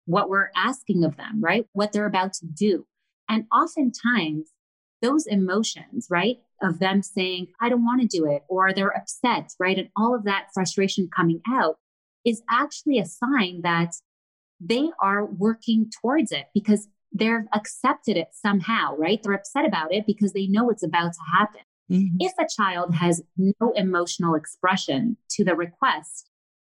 what 0.06 0.28
we're 0.28 0.50
asking 0.56 1.04
of 1.04 1.16
them, 1.16 1.40
right? 1.40 1.66
What 1.72 1.92
they're 1.92 2.06
about 2.06 2.32
to 2.34 2.46
do. 2.46 2.86
And 3.28 3.44
oftentimes, 3.52 4.50
those 5.02 5.26
emotions, 5.26 6.08
right, 6.10 6.38
of 6.62 6.78
them 6.78 7.02
saying, 7.02 7.48
I 7.60 7.68
don't 7.68 7.84
want 7.84 8.02
to 8.02 8.18
do 8.18 8.26
it, 8.26 8.42
or 8.48 8.72
they're 8.72 8.96
upset, 8.96 9.52
right? 9.58 9.78
And 9.78 9.88
all 9.96 10.14
of 10.14 10.24
that 10.24 10.48
frustration 10.52 11.08
coming 11.14 11.40
out 11.48 11.76
is 12.24 12.42
actually 12.50 12.98
a 12.98 13.06
sign 13.06 13.62
that 13.62 13.94
they 14.60 14.90
are 15.00 15.24
working 15.24 15.90
towards 16.02 16.32
it 16.32 16.46
because 16.52 16.88
they've 17.12 17.46
accepted 17.54 18.16
it 18.16 18.28
somehow, 18.32 18.94
right? 18.96 19.22
They're 19.22 19.32
upset 19.32 19.64
about 19.64 19.92
it 19.92 20.06
because 20.06 20.32
they 20.32 20.46
know 20.46 20.70
it's 20.70 20.82
about 20.82 21.12
to 21.12 21.38
happen. 21.38 21.60
Mm-hmm. 21.90 22.16
If 22.20 22.32
a 22.38 22.46
child 22.46 22.94
has 22.94 23.22
no 23.36 23.72
emotional 23.74 24.34
expression 24.34 25.16
to 25.30 25.44
the 25.44 25.56
request, 25.56 26.29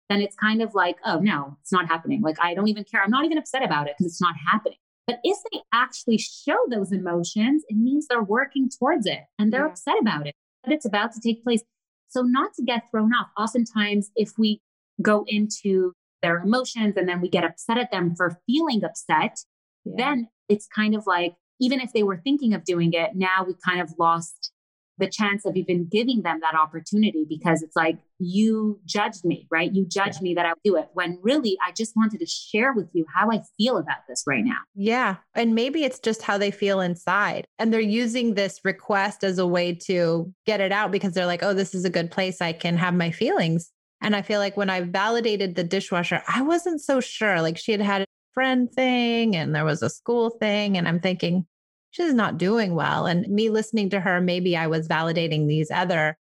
then 0.08 0.20
it's 0.20 0.36
kind 0.36 0.62
of 0.62 0.74
like, 0.74 0.96
oh, 1.04 1.18
no, 1.20 1.56
it's 1.60 1.72
not 1.72 1.86
happening. 1.86 2.22
Like, 2.22 2.36
I 2.40 2.54
don't 2.54 2.68
even 2.68 2.84
care. 2.84 3.02
I'm 3.02 3.10
not 3.10 3.24
even 3.24 3.38
upset 3.38 3.62
about 3.62 3.88
it 3.88 3.94
because 3.98 4.12
it's 4.12 4.20
not 4.20 4.34
happening. 4.50 4.78
But 5.06 5.20
if 5.22 5.38
they 5.50 5.60
actually 5.72 6.18
show 6.18 6.56
those 6.70 6.92
emotions, 6.92 7.64
it 7.68 7.76
means 7.76 8.06
they're 8.06 8.22
working 8.22 8.68
towards 8.68 9.06
it 9.06 9.20
and 9.38 9.52
they're 9.52 9.64
yeah. 9.64 9.72
upset 9.72 9.94
about 10.00 10.26
it, 10.26 10.34
that 10.64 10.72
it's 10.72 10.86
about 10.86 11.12
to 11.12 11.20
take 11.20 11.42
place. 11.42 11.62
So, 12.08 12.22
not 12.22 12.54
to 12.54 12.62
get 12.62 12.90
thrown 12.90 13.12
off, 13.12 13.28
oftentimes, 13.36 14.10
if 14.16 14.32
we 14.38 14.60
go 15.00 15.24
into 15.26 15.92
their 16.22 16.38
emotions 16.38 16.94
and 16.96 17.08
then 17.08 17.20
we 17.20 17.28
get 17.28 17.44
upset 17.44 17.78
at 17.78 17.90
them 17.90 18.14
for 18.16 18.38
feeling 18.46 18.82
upset, 18.84 19.38
yeah. 19.84 19.94
then 19.96 20.28
it's 20.48 20.66
kind 20.66 20.94
of 20.94 21.06
like, 21.06 21.34
even 21.60 21.80
if 21.80 21.92
they 21.92 22.02
were 22.02 22.16
thinking 22.16 22.54
of 22.54 22.64
doing 22.64 22.92
it, 22.92 23.10
now 23.14 23.44
we 23.46 23.54
kind 23.64 23.80
of 23.80 23.92
lost 23.98 24.52
the 24.98 25.08
chance 25.08 25.44
of 25.44 25.56
even 25.56 25.86
giving 25.86 26.22
them 26.22 26.40
that 26.40 26.54
opportunity 26.58 27.24
because 27.28 27.62
it's 27.62 27.76
like 27.76 27.98
you 28.18 28.80
judged 28.84 29.24
me, 29.24 29.46
right? 29.50 29.72
You 29.72 29.86
judged 29.86 30.16
yeah. 30.16 30.24
me 30.24 30.34
that 30.34 30.46
I 30.46 30.50
would 30.50 30.62
do 30.64 30.76
it 30.76 30.88
when 30.92 31.18
really 31.22 31.56
I 31.64 31.72
just 31.72 31.96
wanted 31.96 32.20
to 32.20 32.26
share 32.26 32.72
with 32.72 32.88
you 32.92 33.06
how 33.14 33.30
I 33.30 33.42
feel 33.56 33.78
about 33.78 33.98
this 34.08 34.24
right 34.26 34.44
now. 34.44 34.58
Yeah. 34.74 35.16
And 35.34 35.54
maybe 35.54 35.84
it's 35.84 36.00
just 36.00 36.22
how 36.22 36.36
they 36.36 36.50
feel 36.50 36.80
inside. 36.80 37.46
And 37.58 37.72
they're 37.72 37.80
using 37.80 38.34
this 38.34 38.60
request 38.64 39.22
as 39.22 39.38
a 39.38 39.46
way 39.46 39.74
to 39.86 40.32
get 40.46 40.60
it 40.60 40.72
out 40.72 40.90
because 40.90 41.12
they're 41.12 41.26
like, 41.26 41.42
oh, 41.42 41.54
this 41.54 41.74
is 41.74 41.84
a 41.84 41.90
good 41.90 42.10
place 42.10 42.40
I 42.40 42.52
can 42.52 42.76
have 42.76 42.94
my 42.94 43.10
feelings. 43.10 43.70
And 44.00 44.14
I 44.14 44.22
feel 44.22 44.40
like 44.40 44.56
when 44.56 44.70
I 44.70 44.82
validated 44.82 45.54
the 45.54 45.64
dishwasher, 45.64 46.22
I 46.28 46.42
wasn't 46.42 46.80
so 46.80 47.00
sure. 47.00 47.40
Like 47.40 47.56
she 47.56 47.72
had 47.72 47.80
had 47.80 48.02
a 48.02 48.06
friend 48.34 48.70
thing 48.72 49.36
and 49.36 49.54
there 49.54 49.64
was 49.64 49.82
a 49.82 49.90
school 49.90 50.30
thing. 50.30 50.76
And 50.76 50.86
I'm 50.86 51.00
thinking, 51.00 51.46
she's 51.90 52.14
not 52.14 52.38
doing 52.38 52.74
well. 52.74 53.06
And 53.06 53.26
me 53.28 53.50
listening 53.50 53.90
to 53.90 54.00
her, 54.00 54.20
maybe 54.20 54.56
I 54.56 54.66
was 54.66 54.88
validating 54.88 55.46
these 55.46 55.70
other 55.70 56.16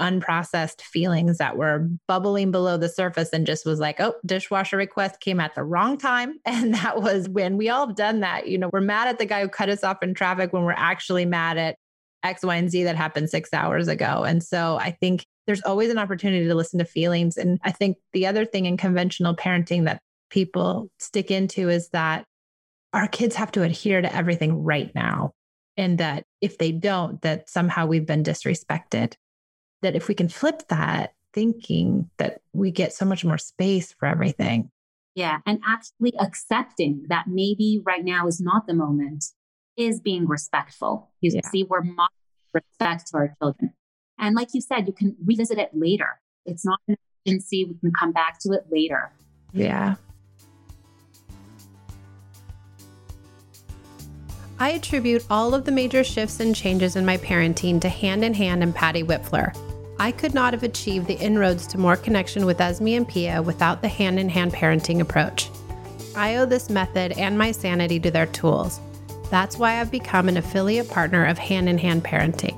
unprocessed 0.00 0.80
feelings 0.80 1.38
that 1.38 1.56
were 1.56 1.88
bubbling 2.06 2.50
below 2.50 2.76
the 2.76 2.88
surface 2.88 3.30
and 3.32 3.46
just 3.46 3.66
was 3.66 3.80
like, 3.80 4.00
oh, 4.00 4.14
dishwasher 4.24 4.76
request 4.76 5.20
came 5.20 5.40
at 5.40 5.54
the 5.54 5.64
wrong 5.64 5.98
time. 5.98 6.38
And 6.46 6.74
that 6.74 7.02
was 7.02 7.28
when 7.28 7.56
we 7.56 7.68
all 7.68 7.86
have 7.86 7.96
done 7.96 8.20
that. 8.20 8.48
You 8.48 8.58
know, 8.58 8.70
we're 8.72 8.80
mad 8.80 9.08
at 9.08 9.18
the 9.18 9.26
guy 9.26 9.42
who 9.42 9.48
cut 9.48 9.68
us 9.68 9.84
off 9.84 10.02
in 10.02 10.14
traffic 10.14 10.52
when 10.52 10.64
we're 10.64 10.72
actually 10.72 11.24
mad 11.24 11.58
at 11.58 11.76
X, 12.22 12.42
Y, 12.42 12.56
and 12.56 12.70
Z 12.70 12.84
that 12.84 12.96
happened 12.96 13.30
six 13.30 13.52
hours 13.52 13.88
ago. 13.88 14.24
And 14.24 14.42
so 14.42 14.76
I 14.76 14.90
think 14.90 15.24
there's 15.46 15.62
always 15.62 15.90
an 15.90 15.98
opportunity 15.98 16.46
to 16.46 16.54
listen 16.54 16.78
to 16.78 16.84
feelings. 16.84 17.36
And 17.36 17.58
I 17.62 17.70
think 17.70 17.96
the 18.12 18.26
other 18.26 18.44
thing 18.44 18.66
in 18.66 18.76
conventional 18.76 19.36
parenting 19.36 19.84
that 19.84 20.00
people 20.30 20.90
stick 20.98 21.30
into 21.30 21.68
is 21.68 21.88
that 21.90 22.24
our 22.92 23.08
kids 23.08 23.36
have 23.36 23.52
to 23.52 23.62
adhere 23.62 24.00
to 24.00 24.14
everything 24.14 24.62
right 24.62 24.94
now. 24.94 25.32
And 25.76 25.98
that 25.98 26.24
if 26.40 26.58
they 26.58 26.72
don't, 26.72 27.20
that 27.22 27.48
somehow 27.48 27.86
we've 27.86 28.06
been 28.06 28.24
disrespected. 28.24 29.14
That 29.82 29.94
if 29.94 30.08
we 30.08 30.14
can 30.14 30.28
flip 30.28 30.66
that 30.68 31.12
thinking, 31.32 32.10
that 32.16 32.40
we 32.52 32.70
get 32.70 32.92
so 32.92 33.04
much 33.04 33.24
more 33.24 33.38
space 33.38 33.92
for 33.92 34.06
everything. 34.06 34.70
Yeah. 35.14 35.38
And 35.46 35.60
actually 35.66 36.14
accepting 36.18 37.04
that 37.08 37.26
maybe 37.28 37.80
right 37.84 38.04
now 38.04 38.26
is 38.26 38.40
not 38.40 38.66
the 38.66 38.74
moment 38.74 39.24
is 39.76 40.00
being 40.00 40.26
respectful. 40.26 41.10
You 41.20 41.30
yeah. 41.34 41.48
see, 41.48 41.64
we're 41.64 41.82
modeling 41.82 42.08
respect 42.52 43.08
to 43.08 43.16
our 43.18 43.34
children. 43.40 43.72
And 44.18 44.34
like 44.34 44.48
you 44.52 44.60
said, 44.60 44.86
you 44.86 44.92
can 44.92 45.16
revisit 45.24 45.58
it 45.58 45.70
later. 45.72 46.20
It's 46.44 46.64
not 46.64 46.80
an 46.88 46.96
emergency. 47.24 47.64
We 47.64 47.78
can 47.78 47.92
come 47.98 48.12
back 48.12 48.40
to 48.40 48.52
it 48.52 48.66
later. 48.70 49.12
Yeah. 49.52 49.96
I 54.60 54.70
attribute 54.70 55.24
all 55.30 55.54
of 55.54 55.64
the 55.64 55.70
major 55.70 56.02
shifts 56.02 56.40
and 56.40 56.54
changes 56.54 56.96
in 56.96 57.06
my 57.06 57.16
parenting 57.16 57.80
to 57.80 57.88
Hand 57.88 58.24
in 58.24 58.34
Hand 58.34 58.64
and 58.64 58.74
Patty 58.74 59.04
Wipfler. 59.04 59.56
I 60.00 60.10
could 60.10 60.34
not 60.34 60.52
have 60.52 60.64
achieved 60.64 61.06
the 61.06 61.14
inroads 61.14 61.64
to 61.68 61.78
more 61.78 61.96
connection 61.96 62.44
with 62.44 62.60
Esme 62.60 62.88
and 62.88 63.08
Pia 63.08 63.40
without 63.40 63.82
the 63.82 63.88
hand 63.88 64.18
in 64.18 64.28
hand 64.28 64.52
parenting 64.52 65.00
approach. 65.00 65.48
I 66.16 66.36
owe 66.36 66.46
this 66.46 66.70
method 66.70 67.12
and 67.12 67.38
my 67.38 67.52
sanity 67.52 68.00
to 68.00 68.10
their 68.10 68.26
tools. 68.26 68.80
That's 69.30 69.58
why 69.58 69.80
I've 69.80 69.92
become 69.92 70.28
an 70.28 70.36
affiliate 70.36 70.88
partner 70.88 71.24
of 71.24 71.38
Hand 71.38 71.68
in 71.68 71.78
Hand 71.78 72.04
Parenting. 72.04 72.56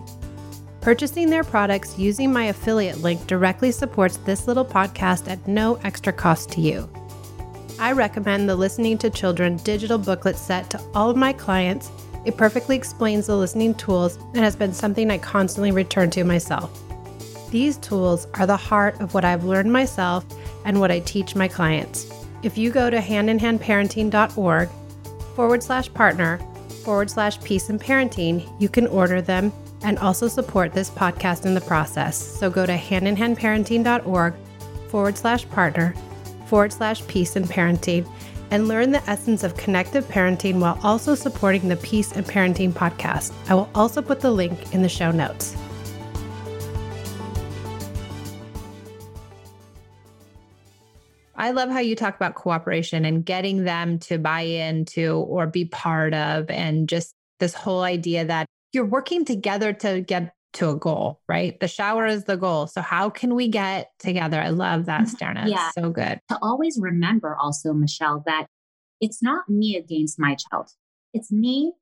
Purchasing 0.81 1.29
their 1.29 1.45
products 1.45 1.99
using 1.99 2.33
my 2.33 2.45
affiliate 2.45 3.03
link 3.03 3.27
directly 3.27 3.73
supports 3.73 4.17
this 4.19 4.47
little 4.47 4.65
podcast 4.65 5.29
at 5.29 5.47
no 5.47 5.75
extra 5.85 6.15
cost 6.15 6.51
to 6.53 6.63
you. 6.63 6.89
I 7.81 7.93
recommend 7.93 8.47
the 8.47 8.57
Listening 8.57 8.99
to 8.99 9.09
Children 9.09 9.57
digital 9.57 9.97
booklet 9.97 10.37
set 10.37 10.69
to 10.69 10.81
all 10.95 11.09
of 11.09 11.17
my 11.17 11.33
clients. 11.33 11.91
It 12.27 12.37
perfectly 12.37 12.77
explains 12.77 13.27
the 13.27 13.37
listening 13.37 13.75
tools 13.75 14.17
and 14.35 14.37
has 14.37 14.55
been 14.55 14.75
something 14.75 15.11
I 15.11 15.17
constantly 15.17 15.73
return 15.73 16.11
to 16.11 16.23
myself. 16.23 16.79
These 17.51 17.79
tools 17.79 18.27
are 18.35 18.47
the 18.47 18.55
heart 18.55 19.01
of 19.01 19.15
what 19.15 19.25
I've 19.25 19.45
learned 19.45 19.73
myself 19.73 20.27
and 20.67 20.79
what 20.79 20.91
I 20.91 21.01
teach 21.01 21.35
my 21.35 21.49
clients. 21.49 22.13
If 22.43 22.59
you 22.59 22.71
go 22.71 22.91
to 22.91 22.99
handinhandparenting.org 22.99 24.69
forward 25.35 25.63
slash 25.63 25.95
partner 25.95 26.39
forward 26.85 27.11
slash 27.11 27.41
peace 27.41 27.71
and 27.71 27.81
parenting, 27.81 28.47
you 28.61 28.69
can 28.69 28.89
order 28.89 29.23
them 29.23 29.55
and 29.83 29.99
also 30.01 30.29
support 30.29 30.75
this 30.75 30.91
podcast 30.91 31.47
in 31.47 31.55
the 31.55 31.63
process. 31.63 32.19
So 32.19 32.51
go 32.51 32.67
to 32.67 32.77
handinhandparenting.org 32.77 34.35
forward 34.91 35.17
slash 35.17 35.49
partner 35.49 35.95
forward 36.51 36.73
slash 36.73 37.07
peace 37.07 37.37
and 37.37 37.47
parenting 37.47 38.05
and 38.51 38.67
learn 38.67 38.91
the 38.91 39.09
essence 39.09 39.45
of 39.45 39.57
connective 39.57 40.05
parenting 40.07 40.59
while 40.59 40.77
also 40.83 41.15
supporting 41.15 41.69
the 41.69 41.77
Peace 41.77 42.11
and 42.11 42.27
Parenting 42.27 42.73
podcast. 42.73 43.33
I 43.49 43.55
will 43.55 43.71
also 43.77 44.03
put 44.03 44.21
the 44.21 44.33
link 44.33 44.75
in 44.75 44.83
the 44.83 44.89
show 44.89 45.13
notes. 45.13 45.57
I 51.37 51.53
love 51.53 51.71
how 51.71 51.79
you 51.79 51.95
talk 51.95 52.17
about 52.17 52.35
cooperation 52.35 53.05
and 53.05 53.25
getting 53.25 53.63
them 53.63 54.01
to 54.01 54.19
buy 54.19 54.41
into 54.41 55.15
or 55.15 55.47
be 55.47 55.65
part 55.65 56.13
of, 56.13 56.51
and 56.51 56.89
just 56.89 57.15
this 57.39 57.55
whole 57.55 57.83
idea 57.83 58.25
that 58.25 58.47
you're 58.73 58.85
working 58.85 59.25
together 59.25 59.73
to 59.73 60.01
get 60.01 60.35
to 60.55 60.71
a 60.71 60.77
goal, 60.77 61.21
right? 61.29 61.59
The 61.61 61.69
shower 61.69 62.07
is 62.07 62.25
the 62.25 62.37
goal. 62.37 62.67
So 62.67 62.81
how 62.81 63.11
can 63.11 63.35
we 63.35 63.49
get 63.49 63.91
together? 63.99 64.41
I 64.41 64.49
love 64.49 64.87
that, 64.87 65.03
mm-hmm. 65.03 65.17
Sterna. 65.17 65.49
Yeah. 65.49 65.71
so 65.79 65.91
good. 65.91 66.21
To 66.29 66.39
always 66.43 66.79
remember 66.81 67.37
also, 67.37 67.73
Michelle, 67.73 68.23
that 68.27 68.47
it's 69.01 69.23
not 69.23 69.49
me 69.49 69.77
against 69.77 70.19
my 70.19 70.37
child. 70.37 70.71
It's 71.13 71.33
me 71.33 71.73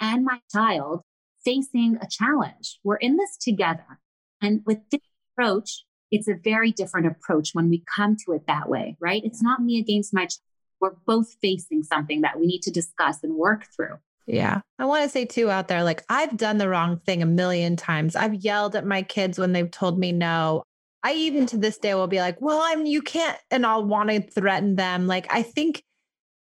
and 0.00 0.24
my 0.24 0.40
child 0.52 1.02
facing 1.44 1.98
a 2.02 2.06
challenge. 2.10 2.78
We're 2.84 2.96
in 2.96 3.16
this 3.16 3.36
together. 3.36 4.00
And 4.42 4.62
with 4.66 4.78
this 4.90 5.00
approach, 5.32 5.84
it's 6.10 6.28
a 6.28 6.34
very 6.34 6.72
different 6.72 7.06
approach 7.06 7.50
when 7.52 7.68
we 7.68 7.82
come 7.94 8.16
to 8.26 8.32
it 8.32 8.46
that 8.46 8.68
way, 8.68 8.96
right? 9.00 9.22
It's 9.24 9.42
not 9.42 9.62
me 9.62 9.78
against 9.78 10.12
my 10.12 10.22
child. 10.22 10.40
We're 10.80 10.96
both 11.06 11.36
facing 11.40 11.84
something 11.84 12.20
that 12.20 12.38
we 12.38 12.46
need 12.46 12.62
to 12.62 12.70
discuss 12.70 13.22
and 13.22 13.34
work 13.34 13.66
through. 13.74 13.96
Yeah. 14.26 14.60
I 14.78 14.84
want 14.86 15.04
to 15.04 15.08
say 15.08 15.24
too 15.24 15.50
out 15.50 15.68
there, 15.68 15.84
like 15.84 16.02
I've 16.08 16.36
done 16.36 16.58
the 16.58 16.68
wrong 16.68 16.98
thing 16.98 17.22
a 17.22 17.26
million 17.26 17.76
times. 17.76 18.16
I've 18.16 18.34
yelled 18.34 18.74
at 18.74 18.84
my 18.84 19.02
kids 19.02 19.38
when 19.38 19.52
they've 19.52 19.70
told 19.70 19.98
me 19.98 20.12
no. 20.12 20.64
I 21.02 21.12
even 21.12 21.46
to 21.46 21.56
this 21.56 21.78
day 21.78 21.94
will 21.94 22.08
be 22.08 22.18
like, 22.18 22.40
well, 22.40 22.60
I'm, 22.60 22.84
you 22.84 23.00
can't, 23.00 23.38
and 23.52 23.64
I'll 23.64 23.84
want 23.84 24.10
to 24.10 24.20
threaten 24.20 24.74
them. 24.74 25.06
Like, 25.06 25.32
I 25.32 25.42
think 25.42 25.84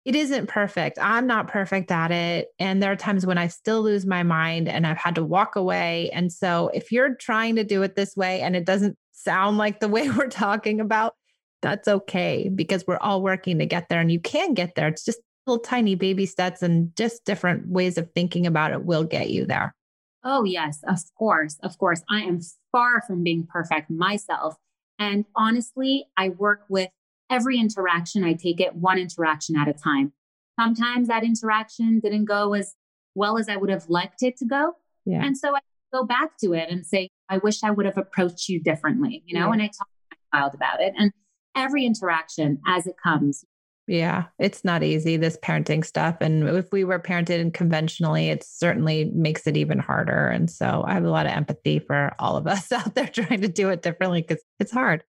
it 0.05 0.15
isn't 0.15 0.47
perfect. 0.47 0.97
I'm 1.01 1.27
not 1.27 1.47
perfect 1.49 1.91
at 1.91 2.11
it. 2.11 2.47
And 2.59 2.81
there 2.81 2.91
are 2.91 2.95
times 2.95 3.25
when 3.25 3.39
I 3.39 3.47
still 3.47 3.81
lose 3.81 4.05
my 4.05 4.23
mind 4.23 4.69
and 4.69 4.85
I've 4.85 4.97
had 4.99 5.15
to 5.15 5.25
walk 5.25 5.55
away. 5.55 6.11
And 6.11 6.31
so 6.31 6.69
if 6.73 6.91
you're 6.91 7.15
trying 7.15 7.55
to 7.55 7.63
do 7.63 7.81
it 7.81 7.95
this 7.95 8.15
way 8.15 8.41
and 8.41 8.55
it 8.55 8.65
doesn't 8.65 8.97
sound 9.11 9.57
like 9.57 9.79
the 9.79 9.87
way 9.89 10.09
we're 10.09 10.27
talking 10.27 10.79
about, 10.79 11.15
that's 11.61 11.87
okay 11.87 12.49
because 12.53 12.85
we're 12.85 12.97
all 12.97 13.23
working 13.23 13.57
to 13.57 13.65
get 13.65 13.89
there 13.89 13.99
and 13.99 14.11
you 14.11 14.19
can 14.19 14.53
get 14.53 14.75
there. 14.75 14.87
It's 14.87 15.03
just 15.03 15.19
little 15.45 15.63
tiny 15.63 15.95
baby 15.95 16.25
steps 16.25 16.61
and 16.61 16.95
just 16.95 17.25
different 17.25 17.67
ways 17.67 17.97
of 17.97 18.11
thinking 18.13 18.47
about 18.47 18.71
it 18.71 18.83
will 18.83 19.03
get 19.03 19.29
you 19.29 19.45
there. 19.45 19.75
Oh, 20.23 20.43
yes, 20.43 20.79
of 20.87 20.99
course. 21.17 21.57
Of 21.61 21.77
course. 21.77 22.01
I 22.09 22.21
am 22.21 22.39
far 22.71 23.01
from 23.01 23.23
being 23.23 23.47
perfect 23.47 23.91
myself. 23.91 24.55
And 24.97 25.25
honestly, 25.35 26.07
I 26.17 26.29
work 26.29 26.61
with 26.67 26.89
every 27.29 27.59
interaction, 27.59 28.23
I 28.23 28.33
take 28.33 28.59
it 28.59 28.75
one 28.75 28.97
interaction 28.97 29.55
at 29.55 29.67
a 29.67 29.73
time. 29.73 30.13
Sometimes 30.59 31.07
that 31.07 31.23
interaction 31.23 31.99
didn't 31.99 32.25
go 32.25 32.53
as 32.53 32.75
well 33.13 33.37
as 33.37 33.49
I 33.49 33.57
would 33.57 33.69
have 33.69 33.89
liked 33.89 34.23
it 34.23 34.37
to 34.37 34.45
go. 34.45 34.73
Yeah. 35.05 35.23
And 35.23 35.37
so 35.37 35.55
I 35.55 35.59
go 35.93 36.03
back 36.03 36.37
to 36.39 36.53
it 36.53 36.69
and 36.69 36.85
say, 36.85 37.09
I 37.29 37.37
wish 37.39 37.63
I 37.63 37.71
would 37.71 37.85
have 37.85 37.97
approached 37.97 38.49
you 38.49 38.61
differently, 38.61 39.23
you 39.25 39.39
know, 39.39 39.47
yeah. 39.47 39.53
and 39.53 39.61
I 39.61 39.65
talk 39.67 39.87
to 39.87 40.17
my 40.33 40.39
child 40.39 40.53
about 40.53 40.81
it. 40.81 40.93
And 40.97 41.11
every 41.55 41.85
interaction 41.85 42.59
as 42.67 42.87
it 42.87 42.95
comes, 43.01 43.43
yeah, 43.87 44.25
it's 44.39 44.63
not 44.63 44.83
easy, 44.83 45.17
this 45.17 45.37
parenting 45.43 45.85
stuff. 45.85 46.17
And 46.19 46.47
if 46.49 46.71
we 46.71 46.83
were 46.83 46.99
parented 46.99 47.53
conventionally, 47.53 48.29
it 48.29 48.43
certainly 48.43 49.11
makes 49.13 49.45
it 49.45 49.57
even 49.57 49.77
harder. 49.77 50.27
And 50.27 50.49
so 50.49 50.83
I 50.87 50.93
have 50.93 51.03
a 51.03 51.09
lot 51.09 51.27
of 51.27 51.33
empathy 51.33 51.79
for 51.79 52.15
all 52.17 52.35
of 52.35 52.47
us 52.47 52.71
out 52.71 52.95
there 52.95 53.07
trying 53.07 53.41
to 53.41 53.47
do 53.47 53.69
it 53.69 53.81
differently 53.81 54.21
because 54.21 54.43
it's 54.59 54.71
hard. 54.71 55.03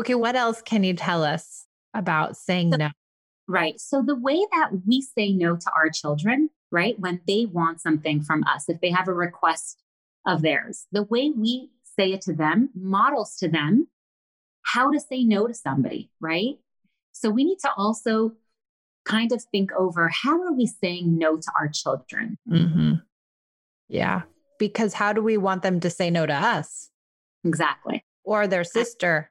Okay, 0.00 0.14
what 0.14 0.36
else 0.36 0.62
can 0.62 0.84
you 0.84 0.94
tell 0.94 1.24
us 1.24 1.66
about 1.94 2.36
saying 2.36 2.72
so, 2.72 2.76
no? 2.76 2.90
Right. 3.46 3.80
So 3.80 4.02
the 4.02 4.16
way 4.16 4.44
that 4.52 4.70
we 4.86 5.00
say 5.00 5.32
no 5.32 5.56
to 5.56 5.70
our 5.76 5.88
children, 5.90 6.50
right, 6.70 6.98
when 6.98 7.20
they 7.26 7.46
want 7.46 7.80
something 7.80 8.22
from 8.22 8.44
us, 8.44 8.68
if 8.68 8.80
they 8.80 8.90
have 8.90 9.08
a 9.08 9.14
request 9.14 9.82
of 10.26 10.42
theirs, 10.42 10.86
the 10.92 11.04
way 11.04 11.30
we 11.30 11.70
say 11.98 12.12
it 12.12 12.20
to 12.22 12.32
them 12.32 12.70
models 12.74 13.36
to 13.36 13.48
them 13.48 13.88
how 14.62 14.92
to 14.92 15.00
say 15.00 15.24
no 15.24 15.46
to 15.46 15.54
somebody, 15.54 16.10
right? 16.20 16.58
So 17.20 17.30
we 17.30 17.44
need 17.44 17.58
to 17.60 17.70
also 17.76 18.32
kind 19.04 19.32
of 19.32 19.42
think 19.50 19.72
over 19.72 20.08
how 20.08 20.40
are 20.42 20.52
we 20.52 20.66
saying 20.66 21.18
no 21.18 21.36
to 21.36 21.52
our 21.58 21.68
children? 21.68 22.38
Mm-hmm. 22.48 22.94
Yeah. 23.88 24.22
Because 24.58 24.92
how 24.94 25.12
do 25.12 25.22
we 25.22 25.36
want 25.36 25.62
them 25.62 25.80
to 25.80 25.90
say 25.90 26.10
no 26.10 26.26
to 26.26 26.34
us? 26.34 26.90
Exactly. 27.44 28.04
Or 28.24 28.46
their 28.46 28.64
sister. 28.64 29.30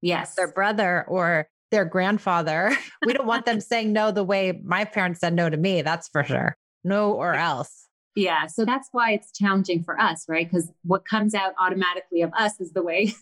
Yes. 0.00 0.34
Their 0.34 0.50
brother 0.50 1.04
or 1.06 1.48
their 1.70 1.84
grandfather. 1.84 2.76
We 3.06 3.12
don't 3.12 3.26
want 3.26 3.46
them 3.46 3.60
saying 3.60 3.92
no 3.92 4.10
the 4.10 4.24
way 4.24 4.60
my 4.64 4.84
parents 4.84 5.20
said 5.20 5.34
no 5.34 5.50
to 5.50 5.56
me. 5.56 5.82
That's 5.82 6.08
for 6.08 6.24
sure. 6.24 6.56
No 6.84 7.12
or 7.12 7.34
else. 7.34 7.88
Yeah. 8.14 8.46
So 8.46 8.64
that's 8.64 8.88
why 8.92 9.12
it's 9.12 9.32
challenging 9.32 9.82
for 9.82 10.00
us, 10.00 10.24
right? 10.28 10.48
Because 10.48 10.70
what 10.84 11.04
comes 11.04 11.34
out 11.34 11.54
automatically 11.60 12.22
of 12.22 12.32
us 12.34 12.60
is 12.60 12.72
the 12.72 12.82
way 12.82 13.14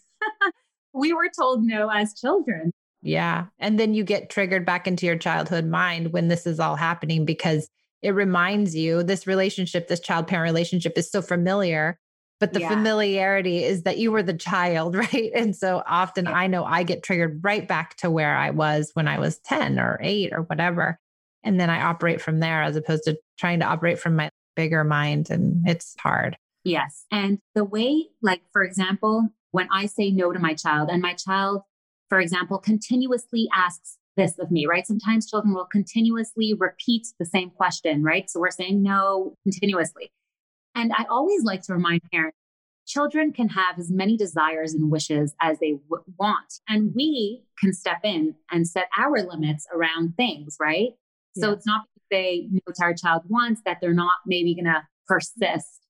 we 0.93 1.13
were 1.13 1.31
told 1.37 1.65
no 1.65 1.89
as 1.91 2.15
children. 2.15 2.73
Yeah. 3.03 3.47
And 3.59 3.79
then 3.81 3.95
you 3.95 4.05
get 4.05 4.31
triggered 4.31 4.67
back 4.67 4.87
into 4.87 5.07
your 5.07 5.17
childhood 5.17 5.67
mind 5.67 6.13
when 6.13 6.29
this 6.29 6.47
is 6.47 6.61
all 6.61 6.77
happening 6.77 7.25
because 7.25 7.69
it 8.03 8.11
reminds 8.11 8.75
you 8.75 9.03
this 9.03 9.27
relationship, 9.27 9.89
this 9.89 10.01
child 10.01 10.27
parent 10.27 10.49
relationship 10.49 10.95
is 10.97 11.11
so 11.11 11.23
familiar. 11.23 11.99
But 12.39 12.55
the 12.55 12.61
yeah. 12.61 12.71
familiarity 12.71 13.63
is 13.63 13.83
that 13.83 13.99
you 13.99 14.11
were 14.11 14.23
the 14.23 14.35
child, 14.35 14.95
right? 14.97 15.31
And 15.35 15.55
so 15.55 15.83
often 15.87 16.27
I 16.27 16.47
know 16.47 16.65
I 16.65 16.83
get 16.83 17.03
triggered 17.03 17.41
right 17.43 17.67
back 17.67 17.97
to 17.97 18.11
where 18.11 18.35
I 18.35 18.51
was 18.51 18.91
when 18.95 19.09
I 19.09 19.19
was 19.19 19.39
10 19.41 19.79
or 19.79 19.99
eight 20.03 20.33
or 20.33 20.43
whatever. 20.43 20.99
And 21.43 21.59
then 21.59 21.71
I 21.71 21.83
operate 21.83 22.21
from 22.21 22.41
there 22.41 22.63
as 22.63 22.77
opposed 22.77 23.05
to 23.05 23.19
trying 23.39 23.61
to 23.61 23.67
operate 23.67 23.99
from 23.99 24.17
my 24.17 24.31
bigger 24.57 24.85
mind. 24.85 25.31
And 25.31 25.67
it's 25.67 25.95
hard. 25.99 26.37
Yes. 26.65 27.07
And 27.11 27.39
the 27.55 27.65
way, 27.65 28.09
like, 28.21 28.43
for 28.53 28.63
example, 28.63 29.29
when 29.51 29.69
I 29.73 29.87
say 29.87 30.11
no 30.11 30.33
to 30.33 30.39
my 30.39 30.55
child 30.55 30.91
and 30.91 31.01
my 31.01 31.15
child 31.15 31.63
for 32.11 32.21
example, 32.21 32.59
continuously 32.59 33.49
asks 33.55 33.97
this 34.17 34.39
of 34.39 34.51
me, 34.51 34.67
right? 34.67 34.87
Sometimes 34.87 35.31
children 35.31 35.55
will 35.55 35.65
continuously 35.65 36.55
repeat 36.59 37.07
the 37.19 37.25
same 37.25 37.49
question, 37.51 38.03
right? 38.03 38.29
So 38.29 38.41
we're 38.41 38.51
saying 38.51 38.83
no 38.83 39.37
continuously. 39.45 40.13
And 40.75 40.93
I 40.93 41.07
always 41.09 41.43
like 41.45 41.63
to 41.63 41.73
remind 41.73 42.03
parents 42.13 42.37
children 42.87 43.33
can 43.33 43.49
have 43.49 43.79
as 43.79 43.91
many 43.91 44.17
desires 44.17 44.75
and 44.75 44.91
wishes 44.91 45.35
as 45.41 45.59
they 45.61 45.79
w- 45.89 46.05
want. 46.19 46.55
And 46.69 46.93
we 46.95 47.45
can 47.59 47.73
step 47.73 48.01
in 48.03 48.35
and 48.51 48.67
set 48.67 48.89
our 48.99 49.23
limits 49.23 49.67
around 49.73 50.17
things, 50.17 50.57
right? 50.61 50.91
Yeah. 51.37 51.45
So 51.45 51.53
it's 51.53 51.67
not 51.67 51.83
because 51.95 52.07
they 52.11 52.49
know 52.51 52.61
what 52.65 52.77
our 52.83 52.95
child 52.95 53.23
wants 53.29 53.63
that 53.65 53.79
they're 53.81 53.95
not 53.95 54.19
maybe 54.27 54.55
going 54.55 54.65
to 54.65 54.83
persist. 55.07 55.87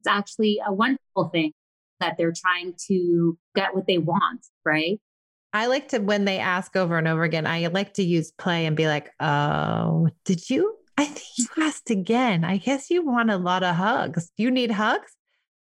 It's 0.00 0.08
actually 0.08 0.60
a 0.66 0.72
wonderful 0.72 1.28
thing 1.28 1.52
that 2.00 2.16
they're 2.18 2.32
trying 2.34 2.74
to 2.88 3.38
get 3.54 3.74
what 3.74 3.86
they 3.86 3.98
want, 3.98 4.44
right? 4.64 4.98
I 5.52 5.66
like 5.66 5.88
to, 5.88 5.98
when 5.98 6.24
they 6.24 6.38
ask 6.38 6.76
over 6.76 6.96
and 6.96 7.08
over 7.08 7.24
again, 7.24 7.46
I 7.46 7.66
like 7.66 7.94
to 7.94 8.02
use 8.02 8.30
play 8.30 8.66
and 8.66 8.76
be 8.76 8.86
like, 8.86 9.10
oh, 9.20 10.08
did 10.24 10.48
you? 10.48 10.76
I 10.96 11.04
think 11.06 11.26
you 11.36 11.46
asked 11.58 11.90
again. 11.90 12.44
I 12.44 12.58
guess 12.58 12.90
you 12.90 13.04
want 13.04 13.30
a 13.30 13.36
lot 13.36 13.62
of 13.62 13.74
hugs. 13.74 14.30
Do 14.36 14.42
you 14.42 14.50
need 14.50 14.70
hugs? 14.70 15.16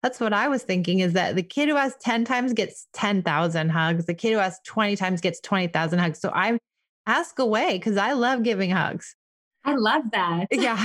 That's 0.04 0.20
what 0.20 0.34
I 0.34 0.48
was 0.48 0.64
thinking 0.64 1.00
is 1.00 1.14
that 1.14 1.36
the 1.36 1.44
kid 1.44 1.70
who 1.70 1.76
has 1.76 1.96
10 2.02 2.26
times 2.26 2.54
gets 2.54 2.88
10,000 2.94 3.70
hugs. 3.70 4.06
The 4.06 4.14
kid 4.14 4.34
who 4.34 4.40
has 4.40 4.60
20 4.66 4.96
times 4.96 5.22
gets 5.22 5.40
20,000 5.42 6.00
hugs. 6.00 6.20
So 6.20 6.32
I 6.34 6.60
ask 7.06 7.40
away 7.40 7.78
because 7.78 7.98
I 7.98 8.14
love 8.14 8.44
giving 8.44 8.70
hugs. 8.70 9.16
I 9.64 9.76
love 9.76 10.04
that. 10.12 10.48
Yeah. 10.52 10.78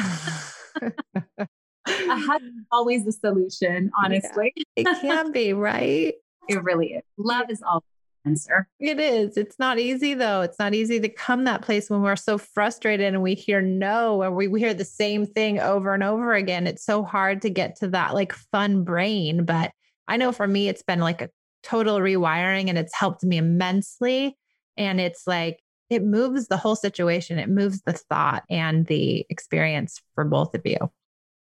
a 1.86 2.16
hug 2.16 2.42
is 2.42 2.50
always 2.70 3.04
the 3.04 3.12
solution, 3.12 3.90
honestly. 4.02 4.52
Yeah, 4.56 4.62
it 4.76 5.00
can 5.00 5.32
be, 5.32 5.52
right? 5.52 6.14
It 6.48 6.62
really 6.62 6.94
is. 6.94 7.02
Love 7.18 7.50
is 7.50 7.62
always 7.62 7.84
answer. 8.24 8.68
It 8.78 9.00
is. 9.00 9.36
It's 9.36 9.58
not 9.58 9.78
easy 9.78 10.14
though. 10.14 10.42
It's 10.42 10.58
not 10.58 10.74
easy 10.74 11.00
to 11.00 11.08
come 11.08 11.44
that 11.44 11.62
place 11.62 11.90
when 11.90 12.02
we're 12.02 12.16
so 12.16 12.38
frustrated 12.38 13.06
and 13.06 13.22
we 13.22 13.34
hear 13.34 13.60
no 13.60 14.22
or 14.22 14.30
we, 14.30 14.48
we 14.48 14.60
hear 14.60 14.74
the 14.74 14.84
same 14.84 15.26
thing 15.26 15.58
over 15.58 15.94
and 15.94 16.02
over 16.02 16.34
again. 16.34 16.66
It's 16.66 16.84
so 16.84 17.02
hard 17.02 17.42
to 17.42 17.50
get 17.50 17.76
to 17.76 17.88
that 17.88 18.14
like 18.14 18.32
fun 18.32 18.84
brain. 18.84 19.44
But 19.44 19.72
I 20.08 20.16
know 20.16 20.32
for 20.32 20.46
me, 20.46 20.68
it's 20.68 20.82
been 20.82 21.00
like 21.00 21.22
a 21.22 21.30
total 21.62 21.98
rewiring 21.98 22.68
and 22.68 22.78
it's 22.78 22.94
helped 22.94 23.24
me 23.24 23.38
immensely. 23.38 24.36
And 24.76 25.00
it's 25.00 25.26
like, 25.26 25.60
it 25.90 26.02
moves 26.02 26.48
the 26.48 26.56
whole 26.56 26.76
situation. 26.76 27.38
It 27.38 27.50
moves 27.50 27.82
the 27.82 27.92
thought 27.92 28.44
and 28.48 28.86
the 28.86 29.26
experience 29.28 30.00
for 30.14 30.24
both 30.24 30.54
of 30.54 30.62
you. 30.64 30.78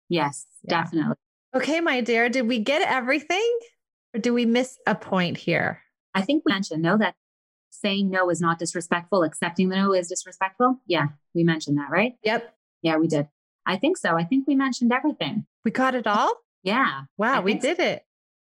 Yes, 0.08 0.46
yeah. 0.62 0.82
definitely. 0.82 1.16
Okay, 1.54 1.80
my 1.80 2.00
dear, 2.00 2.28
did 2.28 2.46
we 2.46 2.58
get 2.58 2.82
everything 2.82 3.58
or 4.14 4.20
do 4.20 4.32
we 4.32 4.46
miss 4.46 4.78
a 4.86 4.94
point 4.94 5.36
here? 5.36 5.82
I 6.14 6.22
think 6.22 6.42
we 6.44 6.52
mentioned 6.52 6.82
no 6.82 6.96
that 6.98 7.14
saying 7.70 8.10
no 8.10 8.30
is 8.30 8.40
not 8.40 8.58
disrespectful, 8.58 9.22
accepting 9.22 9.68
the 9.68 9.76
no 9.76 9.94
is 9.94 10.08
disrespectful. 10.08 10.80
Yeah, 10.86 11.08
we 11.34 11.44
mentioned 11.44 11.78
that, 11.78 11.90
right? 11.90 12.14
Yep. 12.22 12.54
Yeah, 12.82 12.96
we 12.96 13.08
did. 13.08 13.28
I 13.66 13.76
think 13.76 13.96
so. 13.96 14.16
I 14.16 14.24
think 14.24 14.46
we 14.46 14.54
mentioned 14.54 14.92
everything. 14.92 15.46
We 15.64 15.70
got 15.70 15.94
it 15.94 16.06
all? 16.06 16.32
Yeah. 16.62 17.02
Wow, 17.16 17.42
we 17.42 17.54
did 17.54 17.76
so. 17.76 17.82
it. 17.82 18.04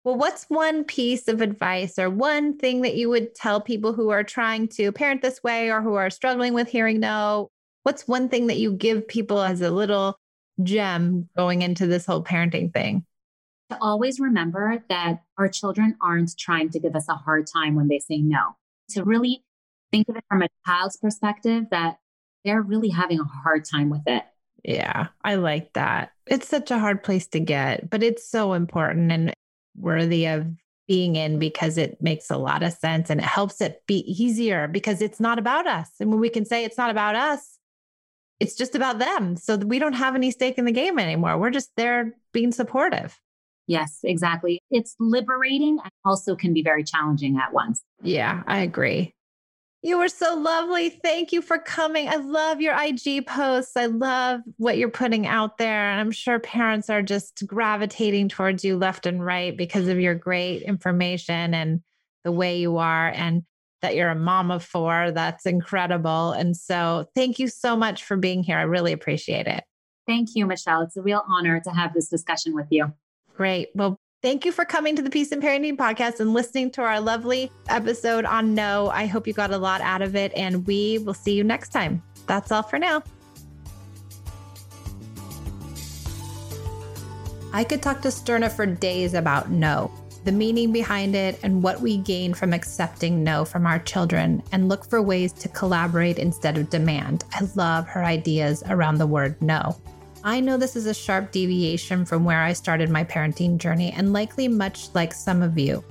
Well, 0.04 0.16
what's 0.16 0.44
one 0.44 0.84
piece 0.84 1.28
of 1.28 1.42
advice 1.42 1.98
or 1.98 2.08
one 2.08 2.56
thing 2.56 2.82
that 2.82 2.94
you 2.94 3.08
would 3.08 3.34
tell 3.34 3.60
people 3.60 3.92
who 3.92 4.10
are 4.10 4.22
trying 4.22 4.68
to 4.68 4.92
parent 4.92 5.22
this 5.22 5.42
way 5.42 5.70
or 5.70 5.82
who 5.82 5.94
are 5.94 6.08
struggling 6.08 6.54
with 6.54 6.68
hearing 6.68 7.00
no? 7.00 7.50
What's 7.82 8.06
one 8.06 8.28
thing 8.28 8.46
that 8.46 8.58
you 8.58 8.72
give 8.72 9.08
people 9.08 9.42
as 9.42 9.60
a 9.60 9.70
little 9.70 10.16
gem 10.62 11.28
going 11.36 11.62
into 11.62 11.86
this 11.86 12.06
whole 12.06 12.22
parenting 12.22 12.72
thing? 12.72 13.04
To 13.70 13.78
always 13.81 14.20
remember 14.20 14.83
that 14.88 15.22
our 15.37 15.48
children 15.48 15.96
aren't 16.02 16.37
trying 16.38 16.70
to 16.70 16.78
give 16.78 16.96
us 16.96 17.09
a 17.09 17.14
hard 17.14 17.46
time 17.46 17.74
when 17.74 17.88
they 17.88 17.98
say 17.98 18.18
no. 18.18 18.57
To 18.90 19.04
really 19.04 19.44
think 19.92 20.09
of 20.09 20.16
it 20.16 20.24
from 20.28 20.42
a 20.42 20.48
child's 20.66 20.96
perspective 20.96 21.66
that 21.70 21.98
they're 22.44 22.62
really 22.62 22.88
having 22.88 23.20
a 23.20 23.24
hard 23.24 23.64
time 23.64 23.90
with 23.90 24.02
it. 24.07 24.24
Yeah, 24.64 25.09
I 25.22 25.37
like 25.37 25.72
that. 25.74 26.12
It's 26.26 26.48
such 26.48 26.70
a 26.70 26.78
hard 26.78 27.02
place 27.02 27.26
to 27.28 27.40
get, 27.40 27.88
but 27.90 28.02
it's 28.02 28.28
so 28.28 28.54
important 28.54 29.12
and 29.12 29.33
worthy 29.76 30.26
of 30.26 30.46
being 30.87 31.16
in 31.16 31.38
because 31.38 31.76
it 31.78 32.00
makes 32.02 32.31
a 32.31 32.38
lot 32.38 32.62
of 32.62 32.72
sense 32.72 33.11
and 33.11 33.20
it 33.20 33.26
helps 33.26 33.61
it 33.61 33.83
be 33.87 33.98
easier 34.11 34.66
because 34.66 35.02
it's 35.02 35.20
not 35.20 35.38
about 35.38 35.66
us. 35.66 35.90
And 36.00 36.11
when 36.11 36.20
we 36.20 36.31
can 36.31 36.44
say 36.44 36.64
it's 36.64 36.78
not 36.78 36.90
about 36.90 37.14
us, 37.14 37.59
it's 38.40 38.57
just 38.57 38.74
about 38.74 38.98
them. 38.98 39.37
So 39.37 39.57
we 39.57 39.78
don't 39.78 39.92
have 39.92 40.14
any 40.14 40.31
stake 40.31 40.59
in 40.59 40.64
the 40.64 40.72
game 40.72 40.98
anymore. 40.98 41.38
We're 41.38 41.50
just 41.50 41.70
there 41.76 42.14
being 42.33 42.52
supportive. 42.52 43.18
Yes, 43.68 44.00
exactly. 44.02 44.61
It's 44.70 44.96
liberating 44.98 45.78
and 45.83 45.92
also 46.04 46.35
can 46.35 46.54
be 46.54 46.62
very 46.62 46.83
challenging 46.83 47.37
at 47.37 47.52
once. 47.52 47.83
Yeah, 48.02 48.42
I 48.46 48.61
agree. 48.61 49.14
You 49.83 49.98
were 49.98 50.09
so 50.09 50.35
lovely. 50.35 50.88
Thank 50.88 51.33
you 51.33 51.40
for 51.40 51.59
coming. 51.59 52.09
I 52.09 52.16
love 52.16 52.61
your 52.61 52.74
IG 52.76 53.26
posts. 53.26 53.76
I 53.76 53.87
love 53.87 54.40
what 54.57 54.76
you're 54.76 54.90
putting 54.90 55.26
out 55.26 55.59
there. 55.59 55.90
And 55.90 56.00
I'm 56.00 56.11
sure 56.11 56.40
parents 56.40 56.90
are 56.90 57.02
just 57.02 57.46
gravitating 57.46 58.31
towards 58.31 58.64
you 58.64 58.76
left 58.76 59.07
and 59.07 59.24
right 59.24 59.57
because 59.57 59.87
of 59.87 60.00
your 60.00 60.14
great 60.14 60.62
information 60.62 61.54
and 61.54 61.81
the 62.24 62.33
way 62.33 62.59
you 62.59 62.78
are, 62.78 63.11
and 63.11 63.44
that 63.83 63.94
you're 63.94 64.09
a 64.09 64.16
mom 64.16 64.50
of 64.50 64.64
four. 64.64 65.12
That's 65.12 65.46
incredible. 65.46 66.33
And 66.33 66.57
so, 66.57 67.07
thank 67.14 67.38
you 67.38 67.46
so 67.46 67.76
much 67.76 68.02
for 68.02 68.16
being 68.16 68.42
here. 68.42 68.59
I 68.59 68.62
really 68.62 68.92
appreciate 68.92 69.46
it. 69.46 69.62
Thank 70.09 70.31
you, 70.35 70.46
Michelle. 70.46 70.81
It's 70.81 70.96
a 70.96 71.02
real 71.02 71.22
honor 71.28 71.61
to 71.61 71.70
have 71.70 71.94
this 71.94 72.09
discussion 72.09 72.54
with 72.54 72.66
you. 72.70 72.92
Great. 73.38 73.68
Well, 73.77 74.01
thank 74.20 74.44
you 74.44 74.51
for 74.51 74.64
coming 74.64 74.96
to 74.96 75.03
the 75.03 75.11
Peace 75.11 75.31
and 75.31 75.40
Parenting 75.40 75.77
podcast 75.77 76.18
and 76.18 76.35
listening 76.35 76.72
to 76.72 76.83
our 76.83 77.01
lovely 77.01 77.53
episode 77.68 78.24
on 78.24 78.53
no. 78.53 78.90
I 78.92 79.07
hope 79.07 79.29
you 79.29 79.33
got 79.33 79.53
a 79.53 79.59
lot 79.59 79.81
out 79.81 80.03
of 80.03 80.16
it, 80.16 80.33
and 80.35 80.66
we 80.66 80.98
will 80.98 81.14
see 81.14 81.35
you 81.35 81.44
next 81.44 81.68
time. 81.68 82.03
That's 82.27 82.51
all 82.51 82.64
for 82.64 82.81
now. 82.81 83.05
I 87.53 87.62
could 87.62 87.81
talk 87.81 88.01
to 88.01 88.09
Sterna 88.09 88.51
for 88.51 88.66
days 88.66 89.14
about 89.14 89.53
no, 89.53 89.92
the 90.24 90.33
meaning 90.33 90.72
behind 90.72 91.14
it, 91.14 91.38
and 91.44 91.62
what 91.62 91.81
we 91.81 91.98
gain 91.98 92.35
from 92.35 92.53
accepting 92.53 93.22
no 93.22 93.44
from 93.44 93.68
our 93.68 93.79
children, 93.79 94.42
and 94.51 94.68
look 94.68 94.90
for 94.90 95.01
ways 95.01 95.33
to 95.35 95.48
collaborate 95.48 96.18
instead 96.18 96.59
of 96.59 96.70
demand. 96.70 97.24
I 97.35 97.46
love 97.55 97.87
her 97.87 98.03
ideas 98.03 98.64
around 98.68 98.98
the 98.98 99.07
word 99.07 99.40
no. 99.40 99.77
I 100.24 100.40
know 100.40 100.57
this 100.57 100.74
is 100.74 100.87
a 100.87 100.94
sharp 100.94 101.31
deviation 101.31 102.04
from 102.04 102.24
where 102.24 102.42
I 102.42 102.52
started 102.52 102.90
my 102.90 103.04
parenting 103.04 103.59
journey, 103.59 103.92
and 103.92 104.12
likely 104.12 104.48
much 104.48 104.88
like 104.94 105.12
some 105.12 105.42
of 105.42 105.57
you. 105.57 105.85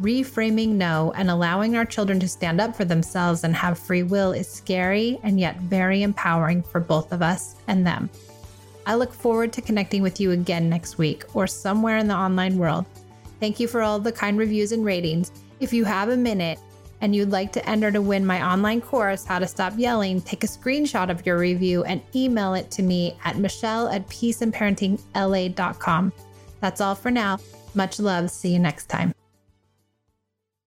Reframing 0.00 0.70
no 0.70 1.12
and 1.16 1.30
allowing 1.30 1.76
our 1.76 1.84
children 1.84 2.20
to 2.20 2.28
stand 2.28 2.60
up 2.60 2.76
for 2.76 2.84
themselves 2.84 3.44
and 3.44 3.54
have 3.54 3.78
free 3.78 4.02
will 4.02 4.32
is 4.32 4.48
scary 4.48 5.18
and 5.22 5.38
yet 5.38 5.58
very 5.60 6.02
empowering 6.02 6.62
for 6.62 6.80
both 6.80 7.12
of 7.12 7.22
us 7.22 7.56
and 7.66 7.86
them. 7.86 8.10
I 8.84 8.94
look 8.94 9.12
forward 9.12 9.52
to 9.54 9.62
connecting 9.62 10.02
with 10.02 10.20
you 10.20 10.32
again 10.32 10.68
next 10.68 10.98
week 10.98 11.24
or 11.34 11.46
somewhere 11.46 11.98
in 11.98 12.08
the 12.08 12.16
online 12.16 12.58
world. 12.58 12.84
Thank 13.38 13.60
you 13.60 13.68
for 13.68 13.80
all 13.80 14.00
the 14.00 14.12
kind 14.12 14.38
reviews 14.38 14.72
and 14.72 14.84
ratings. 14.84 15.30
If 15.60 15.72
you 15.72 15.84
have 15.84 16.08
a 16.08 16.16
minute, 16.16 16.58
and 17.02 17.14
you'd 17.14 17.30
like 17.30 17.52
to 17.52 17.68
enter 17.68 17.90
to 17.90 18.00
win 18.00 18.24
my 18.24 18.50
online 18.50 18.80
course, 18.80 19.26
How 19.26 19.40
to 19.40 19.46
Stop 19.46 19.74
Yelling, 19.76 20.22
take 20.22 20.44
a 20.44 20.46
screenshot 20.46 21.10
of 21.10 21.26
your 21.26 21.36
review 21.36 21.84
and 21.84 22.00
email 22.14 22.54
it 22.54 22.70
to 22.70 22.82
me 22.82 23.18
at 23.24 23.36
michelle 23.36 23.88
at 23.88 24.08
peaceandparentingla.com. 24.08 26.12
That's 26.60 26.80
all 26.80 26.94
for 26.94 27.10
now. 27.10 27.38
Much 27.74 27.98
love. 27.98 28.30
See 28.30 28.52
you 28.52 28.60
next 28.60 28.86
time. 28.86 29.12